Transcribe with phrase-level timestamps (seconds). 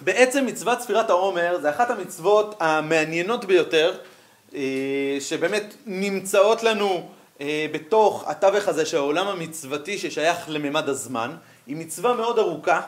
[0.00, 3.98] בעצם מצוות ספירת העומר זה אחת המצוות המעניינות ביותר
[4.54, 7.08] אה, שבאמת נמצאות לנו
[7.40, 11.36] אה, בתוך התווך הזה של העולם המצוותי ששייך לממד הזמן.
[11.66, 12.80] היא מצווה מאוד ארוכה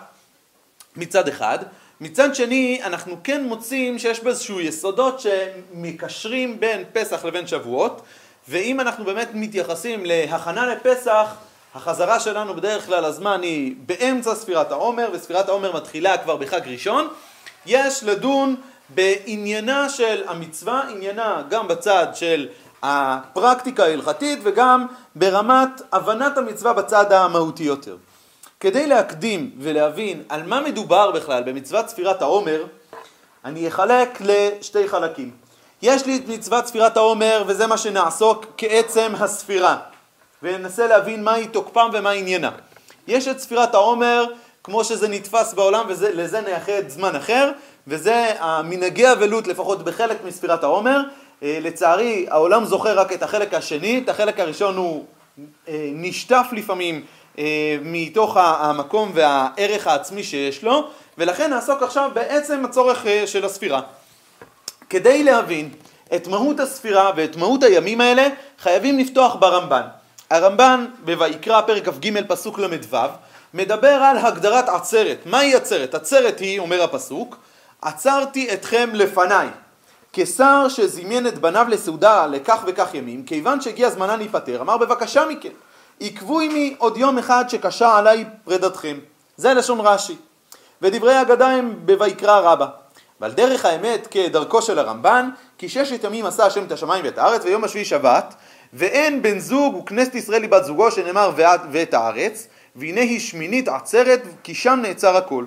[0.97, 1.59] מצד אחד.
[2.01, 8.03] מצד שני אנחנו כן מוצאים שיש בה איזשהו יסודות שמקשרים בין פסח לבין שבועות
[8.49, 11.35] ואם אנחנו באמת מתייחסים להכנה לפסח
[11.79, 17.09] החזרה שלנו בדרך כלל הזמן היא באמצע ספירת העומר, וספירת העומר מתחילה כבר בחג ראשון.
[17.67, 18.57] יש לדון
[18.89, 22.49] בעניינה של המצווה, עניינה גם בצד של
[22.83, 27.97] הפרקטיקה ההלכתית וגם ברמת הבנת המצווה בצד המהותי יותר.
[28.61, 32.65] כדי להקדים ולהבין על מה מדובר בכלל במצוות ספירת העומר,
[33.45, 35.31] אני אחלק לשתי חלקים.
[35.83, 39.77] יש לי את מצוות ספירת העומר וזה מה שנעסוק כעצם הספירה.
[40.43, 42.51] וננסה להבין מהי תוקפם ומה עניינה.
[43.09, 44.25] יש את ספירת העומר
[44.65, 47.51] כמו שזה נתפס בעולם ולזה נייחד זמן אחר
[47.87, 51.01] וזה המנהגי אבלות לפחות בחלק מספירת העומר.
[51.43, 55.05] אה, לצערי העולם זוכר רק את החלק השני, את החלק הראשון הוא
[55.69, 57.05] אה, נשטף לפעמים
[57.39, 63.81] אה, מתוך המקום והערך העצמי שיש לו ולכן נעסוק עכשיו בעצם הצורך של הספירה.
[64.91, 65.71] כדי להבין
[66.15, 69.83] את מהות הספירה ואת מהות הימים האלה חייבים לפתוח ברמב"ן.
[70.31, 72.97] הרמב"ן בויקרא פרק כ"ג פסוק ל"ו
[73.55, 75.19] מדבר על הגדרת עצרת.
[75.27, 75.95] מהי עצרת?
[75.95, 77.37] עצרת היא, אומר הפסוק,
[77.83, 79.49] עצרתי אתכם לפניי
[80.13, 85.49] כשר שזימן את בניו לסעודה לכך וכך ימים, כיוון שהגיע זמנה להיפטר, אמר בבקשה מכם,
[86.01, 88.99] עקבו עמי עוד יום אחד שקשה עליי פרידתכם.
[89.37, 90.17] זה לשון רש"י.
[90.83, 92.67] ודברי האגדה הם בויקרא רבה.
[93.21, 97.45] ועל דרך האמת כדרכו של הרמב"ן, כי ששת ימים עשה השם את השמיים ואת הארץ
[97.45, 98.35] ויום השביעי שבת,
[98.73, 101.31] ואין בן זוג וכנסת ישראל היא בת זוגו שנאמר
[101.71, 102.49] ואת הארץ.
[102.79, 105.45] והנה היא שמינית עצרת כי שם נעצר הכל.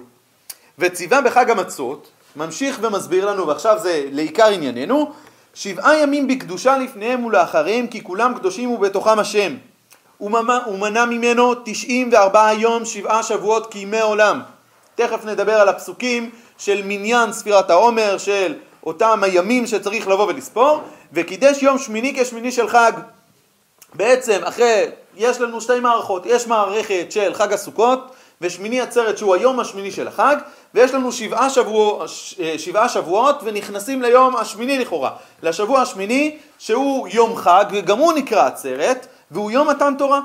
[0.80, 5.12] וציווה בחג המצות ממשיך ומסביר לנו ועכשיו זה לעיקר ענייננו
[5.54, 9.56] שבעה ימים בקדושה לפניהם ולאחריהם כי כולם קדושים ובתוכם השם.
[10.18, 14.42] הוא מנע ממנו תשעים וארבעה יום שבעה שבועות כימי עולם.
[14.96, 18.54] תכף נדבר על הפסוקים של מניין ספירת העומר של
[18.86, 20.81] אותם הימים שצריך לבוא ולספור,
[21.14, 22.92] וקידש יום שמיני כשמיני של חג.
[23.94, 24.86] בעצם אחרי,
[25.18, 28.12] יש לנו שתי מערכות, יש מערכת של חג הסוכות
[28.42, 30.36] ושמיני עצרת שהוא היום השמיני של החג,
[30.74, 32.06] ויש לנו שבעה, שבוע,
[32.58, 35.12] שבעה שבועות ונכנסים ליום השמיני לכאורה,
[35.44, 40.20] לשבוע השמיני שהוא יום חג וגם הוא נקרא עצרת והוא יום מתן תורה.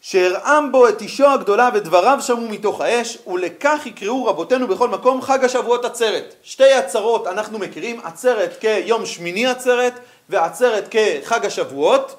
[0.00, 5.44] שהרעם בו את אישו הגדולה ודבריו שמעו מתוך האש ולכך יקראו רבותינו בכל מקום חג
[5.44, 6.34] השבועות עצרת.
[6.42, 12.16] שתי עצרות אנחנו מכירים, עצרת כיום שמיני עצרת ועצרת כחג השבועות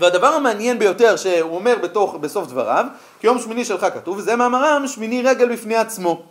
[0.00, 2.86] והדבר המעניין ביותר שהוא אומר בתוך, בסוף דבריו,
[3.20, 6.22] כי יום שמיני שלך כתוב, וזה מאמרם שמיני רגל בפני עצמו.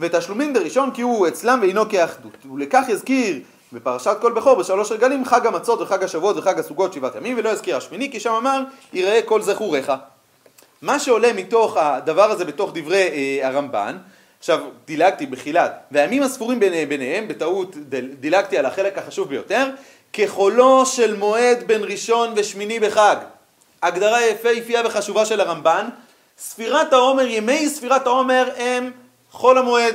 [0.00, 2.32] ותשלומים דראשון כי הוא אצלם ואינו כאחדות.
[2.54, 3.40] ולכך יזכיר
[3.72, 7.76] בפרשת כל בכור בשלוש רגלים חג המצות וחג השבועות וחג הסוגות שבעת ימים ולא יזכיר
[7.76, 9.92] השמיני כי שם אמר יראה כל זכוריך.
[10.82, 13.08] מה שעולה מתוך הדבר הזה בתוך דברי
[13.42, 13.98] אה, הרמב"ן
[14.38, 17.76] עכשיו דילגתי בחילת והימים הספורים ביניהם, ביניהם בטעות
[18.20, 19.66] דילגתי על החלק החשוב ביותר
[20.12, 23.16] כחולו של מועד בין ראשון ושמיני בחג
[23.82, 25.88] הגדרה יפהפייה וחשובה של הרמב"ן
[26.38, 28.90] ספירת העומר ימי ספירת העומר הם
[29.30, 29.94] חול המועד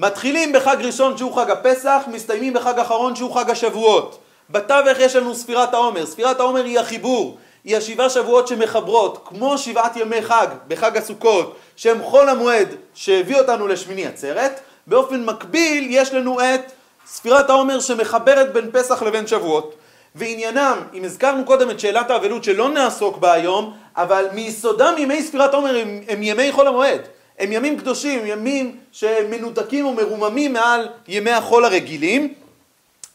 [0.00, 4.18] מתחילים בחג ראשון שהוא חג הפסח, מסתיימים בחג אחרון שהוא חג השבועות.
[4.50, 6.06] בתווך יש לנו ספירת העומר.
[6.06, 12.02] ספירת העומר היא החיבור, היא השבעה שבועות שמחברות, כמו שבעת ימי חג בחג הסוכות, שהם
[12.02, 14.60] חול המועד שהביא אותנו לשמיני עצרת.
[14.86, 16.72] באופן מקביל יש לנו את
[17.06, 19.74] ספירת העומר שמחברת בין פסח לבין שבועות.
[20.14, 25.54] ועניינם, אם הזכרנו קודם את שאלת האבלות שלא נעסוק בה היום, אבל מיסודם ימי ספירת
[25.54, 27.00] העומר הם, הם ימי חול המועד.
[27.40, 32.34] הם ימים קדושים, ימים שמנותקים ומרוממים מעל ימי החול הרגילים.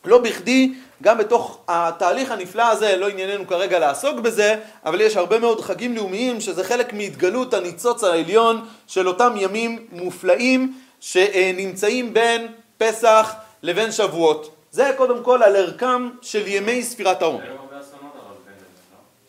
[0.06, 5.40] לא בכדי, גם בתוך התהליך הנפלא הזה, לא ענייננו כרגע לעסוק בזה, אבל יש הרבה
[5.40, 12.47] מאוד חגים לאומיים שזה חלק מהתגלות הניצוץ העליון של אותם ימים מופלאים שנמצאים בין
[12.78, 13.34] פסח
[13.64, 14.55] לבין שבועות.
[14.72, 17.50] זה קודם כל על ערכם של ימי ספירת העומר.
[17.50, 17.66] לא?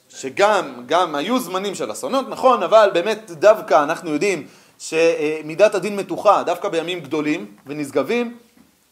[0.09, 4.47] שגם, גם היו זמנים של אסונות, נכון, אבל באמת דווקא אנחנו יודעים
[4.79, 8.37] שמידת הדין מתוחה דווקא בימים גדולים ונשגבים,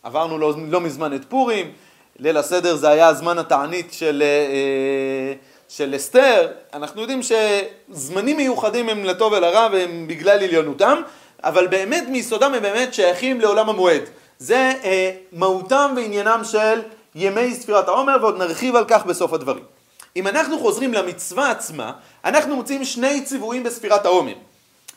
[0.03, 1.73] עברנו לא, לא מזמן את פורים,
[2.19, 5.33] ליל הסדר זה היה זמן התענית של, אה,
[5.69, 11.01] של אסתר, אנחנו יודעים שזמנים מיוחדים הם לטוב ולרע והם בגלל עליונותם,
[11.45, 14.03] אבל באמת מיסודם הם באמת שייכים לעולם המועד.
[14.39, 16.81] זה אה, מהותם ועניינם של
[17.15, 19.65] ימי ספירת העומר ועוד נרחיב על כך בסוף הדברים.
[20.17, 21.93] אם אנחנו חוזרים למצווה עצמה,
[22.25, 24.35] אנחנו מוצאים שני ציוויים בספירת העומר.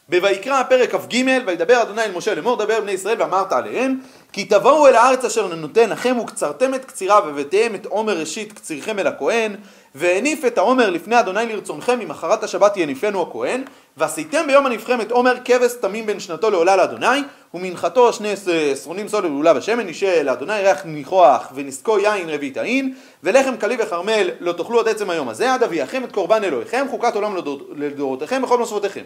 [0.09, 4.00] בויקרא פרק כ"ג, וידבר אדוני אל משה לאמור דבר בני ישראל ואמרת עליהם
[4.33, 9.00] כי תבואו אל הארץ אשר ננותן לכם וקצרתם את קצירה ובאתם את עומר ראשית קצירכם
[9.00, 9.56] אל הכהן
[9.95, 13.63] והניף את העומר לפני אדוני לרצונכם ממחרת השבת יניפנו הכהן
[13.98, 17.24] ועשיתם ביום הנבחם את עומר כבש תמים בין שנתו לעולה לאדוני
[17.54, 18.33] ומנחתו שני
[18.71, 22.94] עשרונים סוד לעולה בשמן אישה לאדוני ריח ניחוח ונזקו יין רביעית העין
[23.24, 27.15] ולחם כלי וכרמל לא תאכלו עד עצם היום הזה עד אביאכם את קורבן אלוהיכם חוקת
[27.15, 27.36] עולם
[27.75, 29.04] לדורותיכם בכל מושבותיכם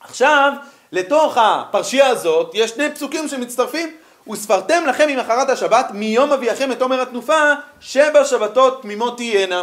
[0.00, 0.52] עכשיו
[0.92, 3.96] לתוך הפרשייה הזאת יש שני פסוקים שמצטרפים
[4.30, 9.62] וספרתם לכם ממחרת השבת מיום אביאכם את עומר התנופה שבע שבתות תמימות תהיינה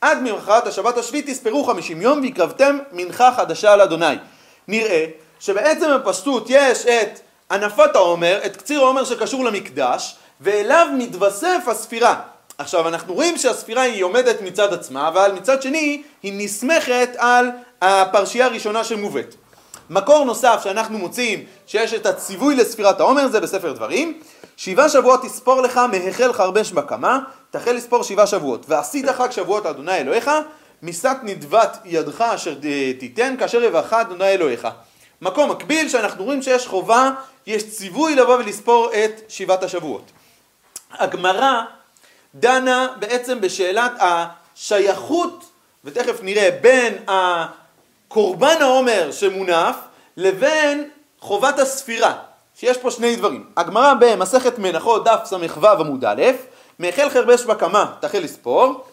[0.00, 4.16] עד ממחרת השבת השביעית תספרו חמישים יום והקרבתם מנחה חדשה על אדוני.
[4.68, 5.04] נראה
[5.40, 7.20] שבעצם בפשטות יש את
[7.50, 12.20] הנפת העומר, את קציר העומר שקשור למקדש, ואליו מתווסף הספירה.
[12.58, 17.50] עכשיו אנחנו רואים שהספירה היא עומדת מצד עצמה, אבל מצד שני היא נסמכת על
[17.82, 19.34] הפרשייה הראשונה שמובאת.
[19.90, 24.20] מקור נוסף שאנחנו מוצאים שיש את הציווי לספירת העומר זה בספר דברים
[24.56, 27.18] שבעה שבועות תספור לך מהחל חרבש בקמה
[27.50, 28.64] תחל לספור שבעה שבועות.
[28.68, 30.30] ועשית חג שבועות אדוני אלוהיך
[30.82, 32.54] משאת נדבת ידך אשר
[32.98, 34.68] תיתן כאשר יברך אדוני אלוהיך.
[35.22, 37.10] מקום מקביל שאנחנו רואים שיש חובה
[37.46, 40.10] יש ציווי לבוא ולספור את שבעת השבועות.
[40.92, 41.62] הגמרא
[42.34, 45.44] דנה בעצם בשאלת השייכות
[45.84, 46.94] ותכף נראה בין
[48.12, 49.76] קורבן העומר שמונף
[50.16, 50.88] לבין
[51.20, 52.14] חובת הספירה,
[52.54, 53.46] שיש פה שני דברים.
[53.56, 56.22] הגמרא במסכת מנחות דף ס"ו עמוד א',
[56.78, 58.84] מהחל חרבש בקמה תחל לספור,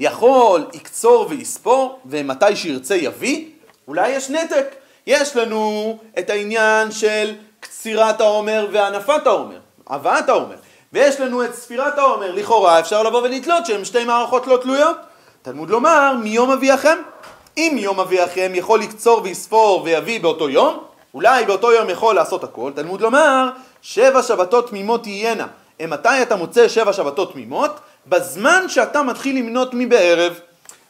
[0.00, 3.48] יכול יקצור ויספור, ומתי שירצה יביא,
[3.88, 4.74] אולי יש נתק.
[5.06, 10.56] יש לנו את העניין של קצירת העומר והנפת העומר, הבאת העומר,
[10.92, 14.96] ויש לנו את ספירת העומר, לכאורה אפשר לבוא ולתלות שהן שתי מערכות לא תלויות.
[15.42, 16.98] תלמוד לומר, מיום אביאכם
[17.56, 20.78] אם יום אביאכם יכול לקצור ויספור ויביא באותו יום,
[21.14, 23.48] אולי באותו יום יכול לעשות הכל, תלמוד לומר,
[23.82, 25.46] שבע שבתות תמימות תהיינה.
[25.82, 27.70] מתי אתה מוצא שבע שבתות תמימות?
[28.06, 30.40] בזמן שאתה מתחיל למנות מבערב.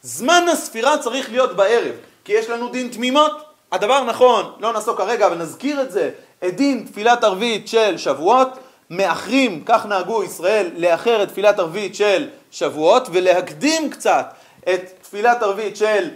[0.03, 1.95] זמן הספירה צריך להיות בערב,
[2.25, 3.33] כי יש לנו דין תמימות.
[3.73, 6.11] הדבר נכון, לא נעסוק כרגע, אבל נזכיר את זה,
[6.47, 8.49] את דין תפילת ערבית של שבועות,
[8.91, 14.27] מאחרים, כך נהגו ישראל, לאחר את תפילת ערבית של שבועות ולהקדים קצת
[14.75, 16.09] את תפילת ערבית של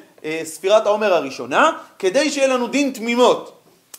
[0.45, 3.53] ספירת העומר הראשונה, כדי שיהיה לנו דין תמימות.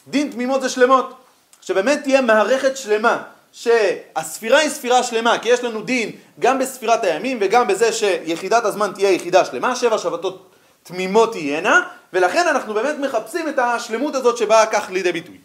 [0.07, 1.13] דין תמימות זה שלמות.
[1.61, 3.17] שבאמת תהיה מערכת שלמה,
[3.51, 8.91] שהספירה היא ספירה שלמה, כי יש לנו דין גם בספירת הימים וגם בזה שיחידת הזמן
[8.95, 10.49] תהיה יחידה שלמה, שבע שבתות
[10.83, 11.81] תמימות תהיינה,
[12.13, 15.37] ולכן אנחנו באמת מחפשים את השלמות הזאת שבאה כך לידי ביטוי.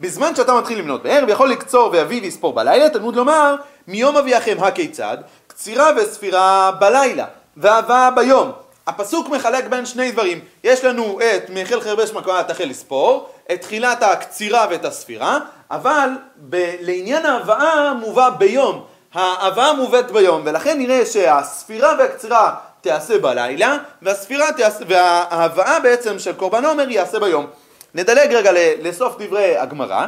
[0.00, 3.56] בזמן שאתה מתחיל למנות בערב, יכול לקצור ואביא ויספור בלילה, תלמוד לומר,
[3.88, 5.16] מיום אביאכם הכיצד,
[5.46, 7.26] קצירה וספירה בלילה,
[7.56, 8.52] והבאה ביום.
[8.86, 14.02] הפסוק מחלק בין שני דברים, יש לנו את מאכל חרבש מקומה תחל לספור, את תחילת
[14.02, 15.38] הקצירה ואת הספירה,
[15.70, 18.84] אבל ב- לעניין ההבאה מובא ביום,
[19.14, 26.64] ההבאה מובאת ביום, ולכן נראה שהספירה והקצירה תיעשה בלילה, והספירה תיעשה, וההבאה בעצם של קורבן
[26.64, 27.46] עומר ייעשה ביום.
[27.94, 28.50] נדלג רגע
[28.82, 30.06] לסוף דברי הגמרא.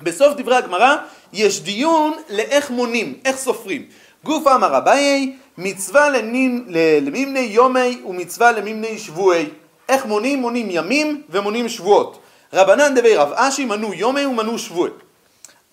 [0.00, 0.96] בסוף דברי הגמרא
[1.32, 3.86] יש דיון לאיך מונים, איך סופרים.
[4.24, 9.48] גוף אמר אביי מצווה למימני יומי ומצווה למימני שבועי.
[9.88, 10.38] איך מונים?
[10.38, 12.18] מונים ימים ומונים שבועות.
[12.52, 14.90] רבנן דבי רב אשי מנו יומי ומנו שבועי.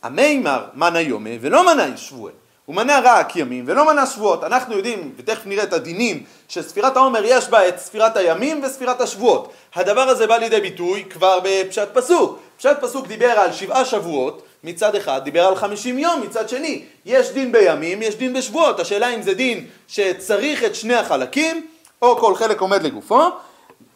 [0.03, 2.33] המימר מנה יומי ולא מנה שבועי.
[2.65, 4.43] הוא מנה רק ימים ולא מנה שבועות.
[4.43, 9.53] אנחנו יודעים, ותכף נראה את הדינים, שספירת העומר יש בה את ספירת הימים וספירת השבועות.
[9.75, 12.39] הדבר הזה בא לידי ביטוי כבר בפשט פסוק.
[12.57, 16.81] פשט פסוק דיבר על שבעה שבועות, מצד אחד, דיבר על חמישים יום מצד שני.
[17.05, 18.79] יש דין בימים, יש דין בשבועות.
[18.79, 21.67] השאלה אם זה דין שצריך את שני החלקים,
[22.01, 23.29] או כל חלק עומד לגופו.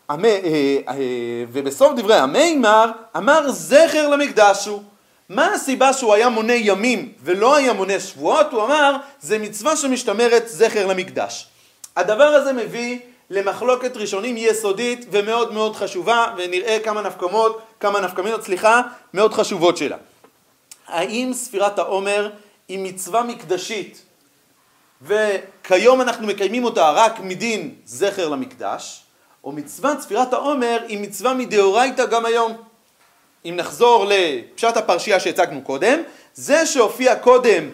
[0.10, 0.16] אה,
[0.88, 0.94] אה,
[1.52, 4.82] ובסוף דברי המימר, אמר זכר למקדש הוא.
[5.30, 8.52] מה הסיבה שהוא היה מונה ימים ולא היה מונה שבועות?
[8.52, 11.48] הוא אמר, זה מצווה שמשתמרת זכר למקדש.
[11.96, 18.82] הדבר הזה מביא למחלוקת ראשונים יסודית ומאוד מאוד חשובה, ונראה כמה נפקמות, כמה נפקמינות, סליחה,
[19.14, 19.98] מאוד חשובות שלה.
[20.88, 22.30] האם ספירת העומר
[22.68, 24.02] היא מצווה מקדשית?
[25.02, 29.04] וכיום אנחנו מקיימים אותה רק מדין זכר למקדש,
[29.44, 32.54] או מצוות ספירת העומר היא מצווה מדאורייתא גם היום.
[33.46, 36.02] אם נחזור לפשט הפרשייה שהצגנו קודם,
[36.34, 37.70] זה שהופיע קודם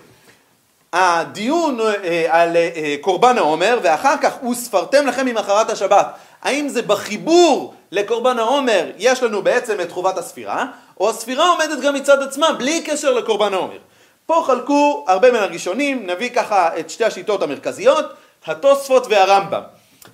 [0.93, 6.07] הדיון אה, על אה, קורבן העומר ואחר כך וספרתם לכם ממחרת השבת
[6.41, 8.91] האם זה בחיבור לקורבן העומר?
[8.97, 10.65] יש לנו בעצם את חובת הספירה
[10.99, 13.77] או הספירה עומדת גם מצד עצמה בלי קשר לקורבן העומר
[14.25, 18.13] פה חלקו הרבה מן הראשונים נביא ככה את שתי השיטות המרכזיות
[18.45, 19.61] התוספות והרמב"ם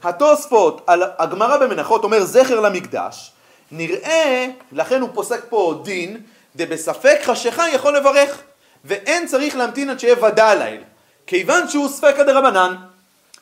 [0.04, 3.32] התוספות על הגמרא במנחות אומר זכר למקדש
[3.72, 6.18] נראה, לכן הוא פוסק פה דין,
[6.56, 8.42] דבספק חשיכה יכול לברך,
[8.86, 10.82] ואין צריך להמתין עד שיהיה ודא ליל,
[11.28, 12.76] כיוון שהוא ספקא דרבנן.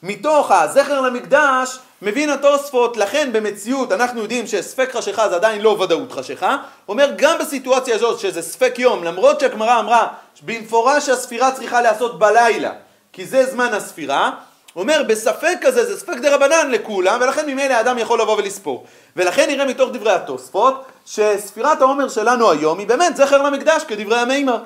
[0.04, 6.12] מתוך הזכר למקדש מבין התוספות, לכן במציאות אנחנו יודעים שספק חשיכה זה עדיין לא ודאות
[6.12, 6.58] חשיכה,
[6.90, 10.08] אומר גם בסיטואציה הזאת שזה ספק יום, למרות שהגמרא אמרה
[10.42, 12.72] במפורש שהספירה צריכה להיעשות בלילה,
[13.14, 14.32] כי זה זמן הספירה,
[14.76, 18.86] אומר בספק כזה זה ספק דה רבנן לכולם ולכן ממילא האדם יכול לבוא ולספור.
[19.16, 24.58] ולכן נראה מתוך דברי התוספות שספירת העומר שלנו היום היא באמת זכר למקדש כדברי המימר.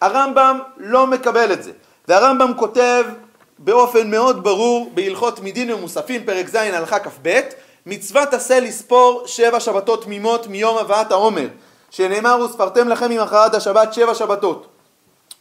[0.00, 1.70] הרמב"ם לא מקבל את זה.
[2.08, 3.04] והרמב"ם כותב
[3.58, 7.40] באופן מאוד ברור בהלכות מדין ומוספים פרק ז' הלכה כ"ב
[7.86, 11.46] מצוות עשה לספור שבע שבתות תמימות מיום הבאת העומר
[11.90, 14.66] שנאמר וספרתם לכם ממחרת השבת שבע שבתות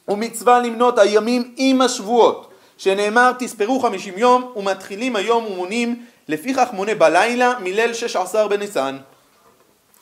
[0.07, 7.53] ומצווה למנות הימים עם השבועות שנאמר תספרו חמישים יום ומתחילים היום ומונים לפיכך מונה בלילה
[7.59, 8.97] מליל שש עשר בניסן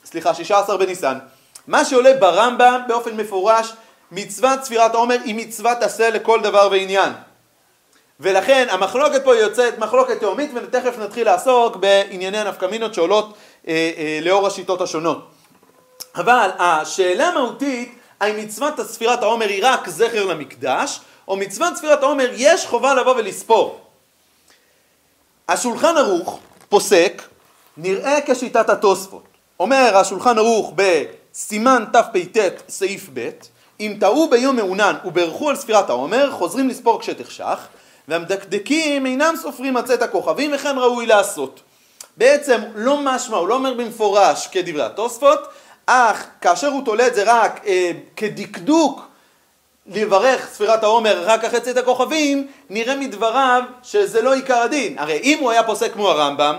[0.06, 1.18] סליחה שישה עשר בניסן.
[1.68, 3.74] מה שעולה ברמב"ם באופן מפורש
[4.12, 7.12] מצוות ספירת העומר היא מצוות עשה לכל דבר ועניין
[8.22, 13.34] ולכן המחלוקת פה יוצאת מחלוקת תאומית ותכף נתחיל לעסוק בענייני הנפקמינות שעולות
[13.68, 15.28] אה, אה, לאור השיטות השונות.
[16.16, 22.30] אבל השאלה המהותית האם מצוות ספירת העומר היא רק זכר למקדש או מצוות ספירת העומר
[22.36, 23.80] יש חובה לבוא ולספור.
[25.50, 27.22] השולחן ערוך פוסק
[27.78, 29.24] נראה כשיטת התוספות.
[29.60, 33.30] אומר השולחן ערוך בסימן תפט סעיף ב'
[33.80, 37.58] אם טעו ביום מעונן וברכו על ספירת העומר חוזרים לספור כשתחשך
[38.08, 41.60] והמדקדקים אינם סופרים מצאת הכוכבים וכן ראוי לעשות.
[42.18, 45.40] בעצם לא משמע, הוא לא אומר במפורש כדברי התוספות,
[45.86, 49.08] אך כאשר הוא תולה את זה רק אה, כדקדוק
[49.88, 55.00] לברך ספירת העומר רק אחרי צאת הכוכבים, נראה מדבריו שזה לא עיקר הדין.
[55.00, 56.56] הרי אם הוא היה פוסק כמו הרמב"ם,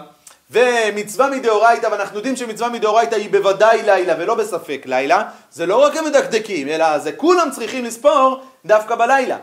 [0.51, 5.23] ומצווה מדאורייתא, ואנחנו יודעים שמצווה מדאורייתא היא בוודאי לילה ולא בספק לילה,
[5.53, 9.37] זה לא רק המדקדקים, אלא זה כולם צריכים לספור דווקא בלילה.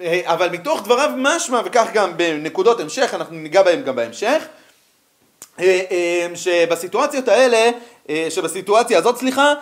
[0.00, 4.42] אה, אבל מתוך דבריו משמע, וכך גם בנקודות המשך, אנחנו ניגע בהם גם בהמשך,
[5.60, 7.70] אה, אה, שבסיטואציות האלה,
[8.30, 9.54] שבסיטואציה הזאת, סליחה,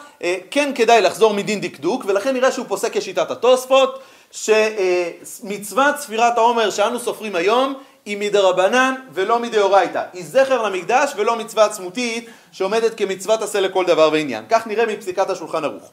[0.51, 7.01] כן כדאי לחזור מדין דקדוק, ולכן נראה שהוא פוסק כשיטת התוספות, שמצוות ספירת העומר שאנו
[7.01, 7.75] סופרים היום
[8.05, 10.03] היא מדרבנן ולא מדאורייתא.
[10.13, 14.45] היא זכר למקדש ולא מצווה עצמותית שעומדת כמצוות עשה לכל דבר ועניין.
[14.51, 15.91] כך נראה מפסיקת השולחן ערוך.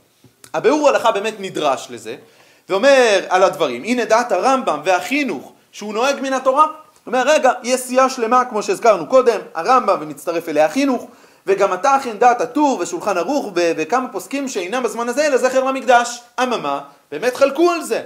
[0.54, 2.16] הביאור הלכה באמת נדרש לזה,
[2.70, 6.64] ואומר על הדברים, הנה דעת הרמב"ם והחינוך שהוא נוהג מן התורה.
[6.64, 6.72] הוא
[7.08, 11.08] אומר, רגע, יש סיעה שלמה כמו שהזכרנו קודם, הרמב"ם ומצטרף אליה החינוך,
[11.48, 16.22] וגם אתה אכן דעת הטור ושולחן ערוך וכמה פוסקים שאינם בזמן הזה אלא זכר למקדש.
[16.44, 18.02] אממה, באמת חלקו על זה.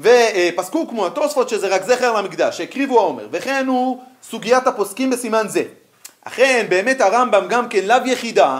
[0.00, 4.00] ופסקו כמו התוספות שזה רק זכר למקדש, שהקריבו העומר, וכן הוא
[4.30, 5.62] סוגיית הפוסקים בסימן זה.
[6.24, 8.58] אכן, באמת הרמב"ם גם כן לאו יחידה,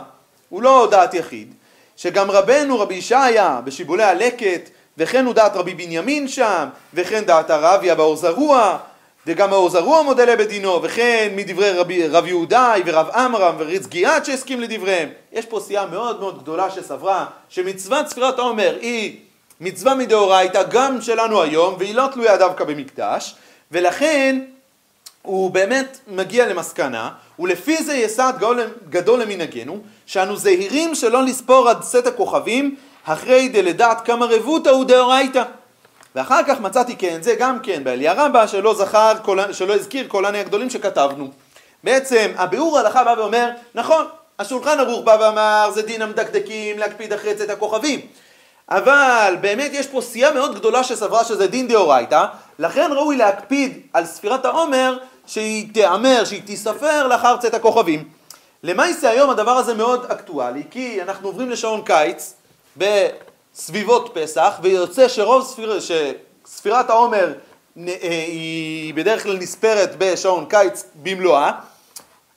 [0.49, 1.55] הוא לא דעת יחיד,
[1.97, 7.95] שגם רבנו רבי ישעיה בשיבולי הלקט וכן הוא דעת רבי בנימין שם, וכן דעת הרביה
[7.95, 8.79] באור זרוע,
[9.27, 14.61] וגם האור זרוע מודה לבדינו, וכן מדברי רבי, רב יהודאי ורב עמרם וריץ גיאת שהסכים
[14.61, 15.09] לדבריהם.
[15.33, 19.17] יש פה סיעה מאוד מאוד גדולה שסברה שמצוות ספירת העומר היא
[19.61, 23.35] מצווה מדאורייתא גם שלנו היום, והיא לא תלויה דווקא במקדש,
[23.73, 24.41] ולכן
[25.23, 28.33] הוא באמת מגיע למסקנה, ולפי זה יסד
[28.89, 32.77] גדול למנהגנו, שאנו זהירים שלא לספור עד סט הכוכבים
[33.13, 35.43] אחרי דלדעת כמה רבותא הוא דאורייתא.
[36.15, 39.13] ואחר כך מצאתי כן, זה גם כן באליה רבה שלא זכר,
[39.53, 41.31] שלא הזכיר כל עני הגדולים שכתבנו.
[41.85, 44.07] בעצם הביאור ההלכה בא ואומר, נכון,
[44.39, 48.01] השולחן ערוך בא ואמר זה דין המדקדקים להקפיד אחרי צאת הכוכבים.
[48.69, 52.25] אבל באמת יש פה סיעה מאוד גדולה שסברה שזה דין דאורייתא,
[52.59, 58.05] לכן ראוי להקפיד על ספירת העומר שהיא תיאמר, שהיא תיספר לאחר צאת הכוכבים.
[58.63, 62.35] למעשה היום הדבר הזה מאוד אקטואלי, כי אנחנו עוברים לשעון קיץ,
[62.79, 67.33] בסביבות פסח, ויוצא שרוב ספיר, שספירת העומר
[67.79, 71.53] אה, היא בדרך כלל נספרת בשעון קיץ במלואה,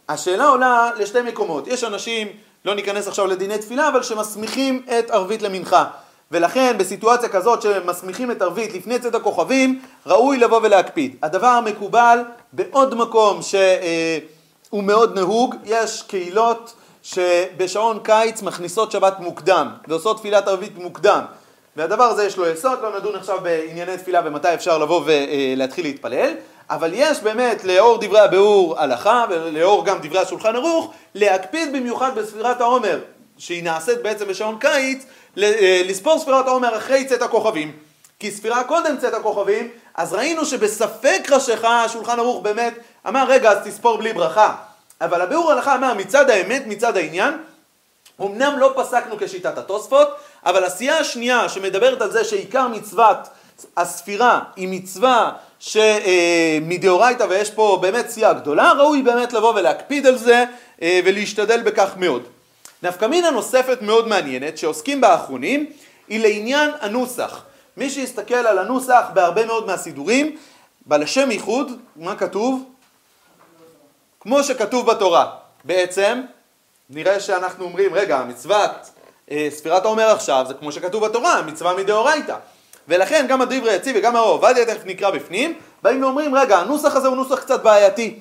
[0.09, 1.67] השאלה עולה לשתי מקומות.
[1.67, 2.27] יש אנשים,
[2.65, 5.85] לא ניכנס עכשיו לדיני תפילה, אבל שמסמיכים את ערבית למנחה.
[6.31, 11.15] ולכן בסיטואציה כזאת שמסמיכים את ערבית לפני צאת הכוכבים, ראוי לבוא ולהקפיד.
[11.23, 12.19] הדבר המקובל
[12.53, 20.77] בעוד מקום שהוא מאוד נהוג, יש קהילות שבשעון קיץ מכניסות שבת מוקדם ועושות תפילת ערבית
[20.77, 21.21] מוקדם.
[21.75, 26.33] והדבר הזה יש לו יסוד, לא נדון עכשיו בענייני תפילה ומתי אפשר לבוא ולהתחיל להתפלל
[26.69, 32.61] אבל יש באמת לאור דברי הביאור הלכה ולאור גם דברי השולחן ערוך להקפיד במיוחד בספירת
[32.61, 32.99] העומר
[33.37, 35.05] שהיא נעשית בעצם בשעון קיץ
[35.35, 37.71] לספור ספירת העומר אחרי צאת הכוכבים.
[38.19, 42.73] כי ספירה קודם צאת הכוכבים אז ראינו שבספק חשיכה השולחן ערוך באמת
[43.07, 44.55] אמר רגע אז תספור בלי ברכה
[45.01, 47.33] אבל הביאור הלכה אמר מצד האמת, מצד העניין,
[48.21, 50.07] אמנם לא פסקנו כשיטת התוספות,
[50.45, 53.17] אבל הסיעה השנייה שמדברת על זה שעיקר מצוות
[53.77, 60.45] הספירה היא מצווה שמדאורייתא ויש פה באמת סיעה גדולה, ראוי באמת לבוא ולהקפיד על זה
[60.81, 62.23] אה, ולהשתדל בכך מאוד.
[62.83, 65.65] נפקא מינה נוספת מאוד מעניינת שעוסקים בה האחרונים
[66.07, 67.43] היא לעניין הנוסח.
[67.77, 70.37] מי שיסתכל על הנוסח בהרבה מאוד מהסידורים,
[70.85, 72.70] בלשם ייחוד, מה כתוב?
[74.21, 75.25] כמו שכתוב בתורה.
[75.63, 76.21] בעצם,
[76.89, 78.71] נראה שאנחנו אומרים, רגע, מצוות
[79.31, 82.35] אה, ספירת העומר עכשיו זה כמו שכתוב בתורה, מצווה מדאורייתא.
[82.87, 87.07] ולכן גם הדברי יציב וגם הרב עובדיה, תכף נקרא בפנים, באים ואומרים, רגע, הנוסח הזה
[87.07, 88.19] הוא נוסח קצת בעייתי,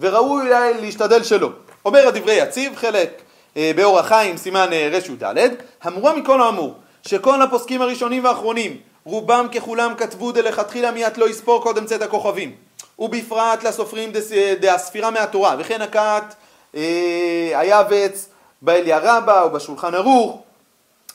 [0.00, 0.48] וראוי
[0.80, 1.50] להשתדל שלא.
[1.84, 3.22] אומר הדברי יציב, חלק
[3.56, 6.74] אה, באור החיים, סימן אה, רי"ד, המורה מכל האמור,
[7.06, 12.54] שכל הפוסקים הראשונים והאחרונים, רובם ככולם כתבו דלכתחילה מיד לא יספור קודם צאת הכוכבים,
[13.00, 14.12] ובפרט לסופרים
[14.60, 16.34] דהספירה מהתורה, וכן הכת
[16.74, 18.28] אה, היבץ
[18.62, 20.42] באליה רבה או בשולחן ערוך,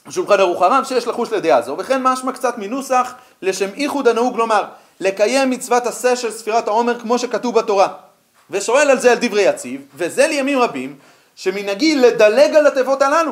[0.09, 4.63] שולחן ערוך הרם שיש לחוש לדעה זו, וכן משמע קצת מנוסח לשם איחוד הנהוג לומר
[4.99, 7.87] לקיים מצוות עשה של ספירת העומר כמו שכתוב בתורה.
[8.49, 10.95] ושואל על זה על דברי יציב, וזה לימים רבים
[11.35, 13.31] שמנהגי לדלג על התיבות הללו,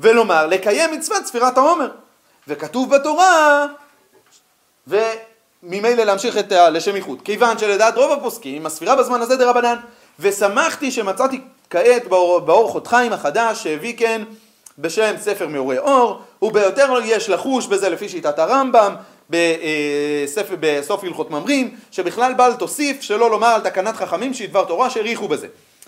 [0.00, 1.90] ולומר לקיים מצוות ספירת העומר.
[2.48, 3.66] וכתוב בתורה,
[5.62, 7.18] וממילא להמשיך את לשם איחוד.
[7.24, 9.76] כיוון שלדעת רוב הפוסקים, הספירה בזמן הזה דה רבנן,
[10.20, 11.40] ושמחתי שמצאתי
[11.70, 14.22] כעת באור, באור חותחיים החדש שהביא כן
[14.78, 18.94] בשם ספר מעורי אור, וביותר יש לחוש בזה לפי שיטת הרמב"ם,
[19.30, 24.90] בספר, בסוף הלכות ממרים, שבכלל בל תוסיף שלא לומר על תקנת חכמים שהיא דבר תורה
[24.90, 25.46] שהעריכו בזה.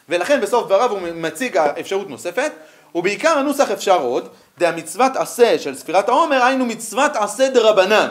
[0.09, 2.53] ולכן בסוף דבריו הוא מציג אפשרות נוספת,
[2.95, 8.11] ובעיקר הנוסח אפשר עוד, דהמצוות עשה של ספירת העומר, היינו מצוות עשה דרבנן.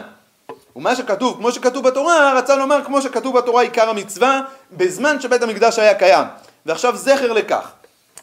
[0.76, 5.80] ומה שכתוב, כמו שכתוב בתורה, רצה לומר כמו שכתוב בתורה עיקר המצווה, בזמן שבית המקדש
[5.80, 6.26] היה קיים.
[6.66, 7.72] ועכשיו זכר לכך.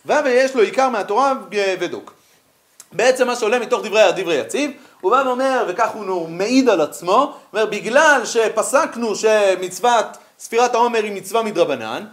[0.06, 1.32] ויש לו עיקר מהתורה
[1.80, 2.12] ודוק.
[2.92, 4.70] בעצם מה שעולה מתוך דברי דברי יציב,
[5.00, 10.06] הוא בא ואומר, וכך הוא מעיד על עצמו, אומר, בגלל שפסקנו שמצוות
[10.38, 12.04] ספירת העומר היא מצווה מדרבנן,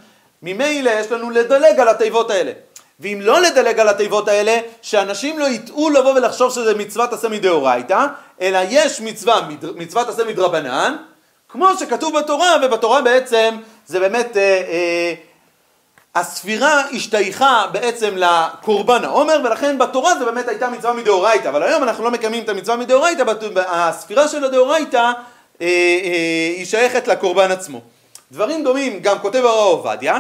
[0.42, 2.52] ממילא יש לנו לדלג על התיבות האלה.
[3.00, 8.06] ואם לא לדלג על התיבות האלה, שאנשים לא יטעו לבוא ולחשוב שזה מצוות עשה מדאורייתא,
[8.42, 10.96] אלא יש מצווה, מצוות עשה מדרבנן,
[11.50, 13.56] כמו שכתוב בתורה, ובתורה בעצם
[13.88, 15.14] זה באמת, אה, אה,
[16.16, 22.04] הספירה השתייכה בעצם לקורבן העומר, ולכן בתורה זה באמת הייתה מצווה מדאורייתא, אבל היום אנחנו
[22.04, 23.24] לא מקיימים את המצווה מדאורייתא,
[23.56, 25.12] הספירה של הדאורייתא אה,
[25.62, 27.82] אה, היא שייכת לקורבן עצמו.
[28.32, 30.20] דברים דומים גם כותב הרב עובדיה,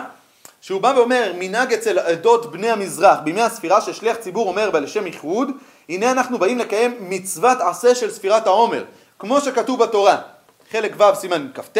[0.66, 5.06] שהוא בא ואומר מנהג אצל עדות בני המזרח בימי הספירה ששליח ציבור אומר בה לשם
[5.06, 5.52] איחוד
[5.90, 8.84] הנה אנחנו באים לקיים מצוות עשה של ספירת העומר
[9.20, 10.18] כמו שכתוב בתורה.
[10.72, 11.78] חלק ו' סימן כ"ט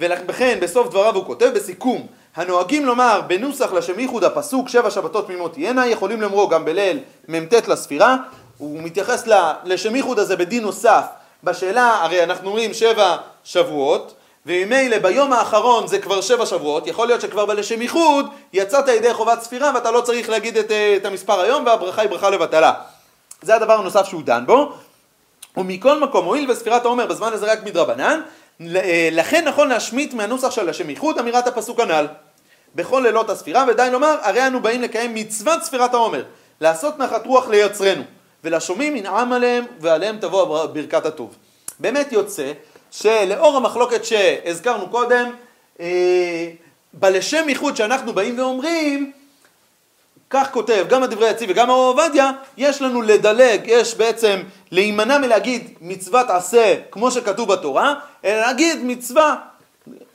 [0.00, 5.52] ולכן בסוף דבריו הוא כותב בסיכום הנוהגים לומר בנוסח לשם איחוד הפסוק שבע שבתות תמימות
[5.52, 8.16] תהיינה יכולים לאמרו גם בליל מ"ט לספירה
[8.58, 9.26] הוא מתייחס
[9.64, 11.04] לשם איחוד הזה בדין נוסף.
[11.44, 14.14] בשאלה הרי אנחנו אומרים שבע שבועות
[14.46, 19.42] וממילא ביום האחרון זה כבר שבע שבועות, יכול להיות שכבר בלשם איחוד יצאת ידי חובת
[19.42, 22.72] ספירה ואתה לא צריך להגיד את, אה, את המספר היום והברכה היא ברכה לבטלה.
[23.42, 24.72] זה הדבר הנוסף שהוא דן בו.
[25.56, 28.20] ומכל מקום, הואיל וספירת העומר בזמן הזה רק מדרבנן,
[28.76, 32.06] אה, לכן נכון להשמיט מהנוסח של השם איחוד אמירת הפסוק הנ"ל.
[32.74, 36.24] בכל לילות הספירה, ודי לומר, הרי אנו באים לקיים מצוות ספירת העומר,
[36.60, 38.02] לעשות נחת רוח ליוצרנו,
[38.44, 41.36] ולשומעים ינעם עליהם, ועליהם תבוא ברכת הטוב.
[41.80, 42.52] באמת יוצא
[42.90, 45.30] שלאור המחלוקת שהזכרנו קודם,
[45.80, 46.50] אה,
[46.92, 49.12] בלשם ייחוד שאנחנו באים ואומרים,
[50.30, 55.74] כך כותב גם הדברי יציב וגם הרב עובדיה, יש לנו לדלג, יש בעצם להימנע מלהגיד
[55.80, 59.36] מצוות עשה כמו שכתוב בתורה, אלא להגיד מצווה,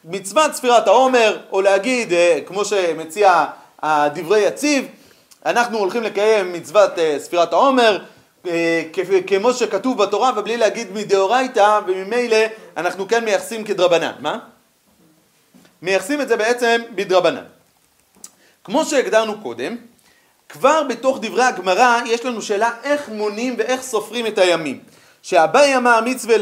[0.05, 3.45] מצוות ספירת העומר, או להגיד, אה, כמו שמציע
[3.81, 4.85] הדברי יציב,
[5.45, 7.99] אנחנו הולכים לקיים מצוות אה, ספירת העומר,
[9.27, 12.37] כמו שכתוב בתורה ובלי להגיד מדאורייתא וממילא
[12.77, 14.11] אנחנו כן מייחסים כדרבנן.
[14.19, 14.39] מה?
[15.81, 17.43] מייחסים את זה בעצם בדרבנן.
[18.63, 19.75] כמו שהגדרנו קודם,
[20.49, 24.79] כבר בתוך דברי הגמרא יש לנו שאלה איך מונים ואיך סופרים את הימים.
[25.21, 26.35] שאביי אמר מצווה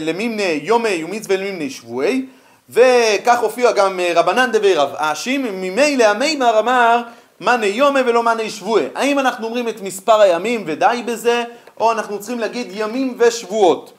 [0.00, 2.26] למימני יומי ומצווה למימני שבועי
[2.70, 7.02] וכך הופיע גם אה, רבנן דבי רב אשי ממילא המימר אמר
[7.40, 8.84] מאני יומי ולא מאני שבועי.
[8.94, 11.44] האם אנחנו אומרים את מספר הימים ודי בזה
[11.80, 13.92] או אנחנו צריכים להגיד ימים ושבועות.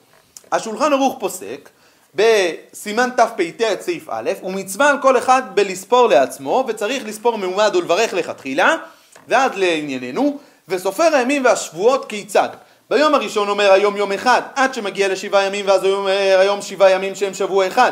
[0.51, 1.69] השולחן ערוך פוסק
[2.15, 8.75] בסימן תפ"ט סעיף א', ומצווה על כל אחד בלספור לעצמו, וצריך לספור מעומד ולברך לכתחילה,
[9.27, 12.49] ועד לענייננו, וסופר הימים והשבועות כיצד.
[12.89, 16.91] ביום הראשון אומר היום יום אחד, עד שמגיע לשבעה ימים, ואז הוא אומר היום שבעה
[16.91, 17.91] ימים שהם שבוע אחד.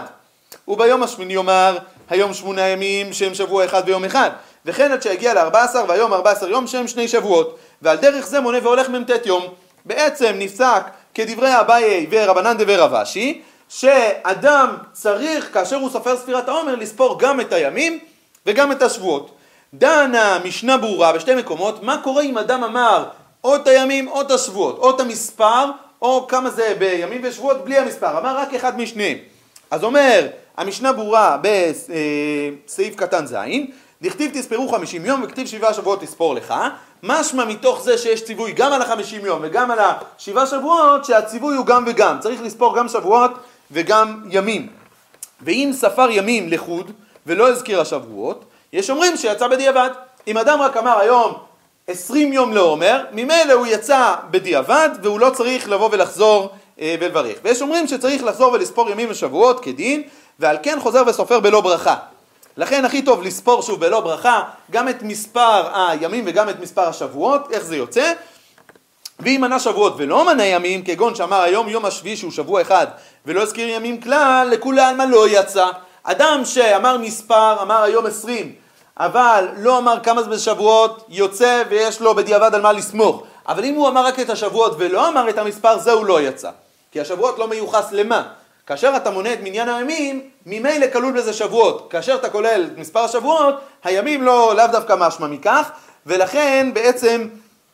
[0.67, 1.77] וביום השמיני יאמר
[2.09, 4.29] היום שמונה ימים שהם שבוע אחד ויום אחד.
[4.65, 8.89] וכן עד שיגיע ל-14 והיום 14 יום שהם שני שבועות, ועל דרך זה מונה והולך
[8.89, 9.43] מ"ט יום.
[9.85, 17.19] בעצם נפסק כדברי אביי ורבנן דבר רבשי, שאדם צריך כאשר הוא סופר ספירת העומר לספור
[17.19, 17.99] גם את הימים
[18.45, 19.31] וגם את השבועות.
[19.73, 23.05] דנה משנה ברורה בשתי מקומות, מה קורה אם אדם אמר
[23.43, 25.65] או את הימים או את השבועות, או את המספר
[26.01, 29.17] או כמה זה בימים ושבועות בלי המספר, אמר רק אחד משניהם.
[29.71, 33.35] אז אומר המשנה ברורה בסעיף קטן ז',
[34.01, 36.53] דכתיב תספרו חמישים יום וכתיב שבעה שבועות תספור לך,
[37.03, 41.65] משמע מתוך זה שיש ציווי גם על החמישים יום וגם על השבעה שבועות, שהציווי הוא
[41.65, 43.31] גם וגם, צריך לספור גם שבועות
[43.71, 44.67] וגם ימים.
[45.41, 46.91] ואם ספר ימים לחוד
[47.25, 49.89] ולא הזכיר השבועות, יש אומרים שיצא בדיעבד.
[50.27, 51.33] אם אדם רק אמר היום
[51.87, 57.37] עשרים יום לעומר, ממילא הוא יצא בדיעבד והוא לא צריך לבוא ולחזור אה, ולברך.
[57.43, 60.03] ויש אומרים שצריך לחזור ולספור ימים ושבועות כדין,
[60.39, 61.95] ועל כן חוזר וסופר בלא ברכה.
[62.59, 67.51] לכן הכי טוב לספור שוב בלא ברכה גם את מספר הימים וגם את מספר השבועות,
[67.51, 68.13] איך זה יוצא?
[69.19, 72.87] ואם מנה שבועות ולא מנה ימים, כגון שאמר היום יום השביעי שהוא שבוע אחד
[73.25, 75.67] ולא הזכיר ימים כלל, לכולי עלמא לא יצא.
[76.03, 78.53] אדם שאמר מספר, אמר היום עשרים,
[78.97, 83.23] אבל לא אמר כמה זה בשבועות, יוצא ויש לו בדיעבד על מה לסמוך.
[83.47, 86.49] אבל אם הוא אמר רק את השבועות ולא אמר את המספר, זהו לא יצא.
[86.91, 88.23] כי השבועות לא מיוחס למה?
[88.69, 91.87] כאשר אתה מונה את מניין הימים, ממילא כלול בזה שבועות.
[91.89, 95.69] כאשר אתה כולל את מספר השבועות, הימים לא, לאו דווקא משמע מכך,
[96.05, 97.27] ולכן בעצם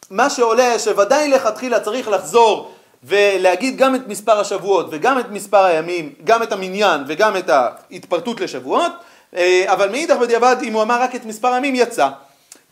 [0.10, 2.72] מה שעולה שוודאי לכתחילה צריך לחזור
[3.04, 8.42] ולהגיד גם את מספר השבועות וגם את מספר הימים, גם את המניין וגם את ההתפרטות
[8.42, 8.92] לשבועות,
[9.36, 12.10] אה, אבל מאידך בדיעבד אם הוא אמר רק את מספר הימים יצא.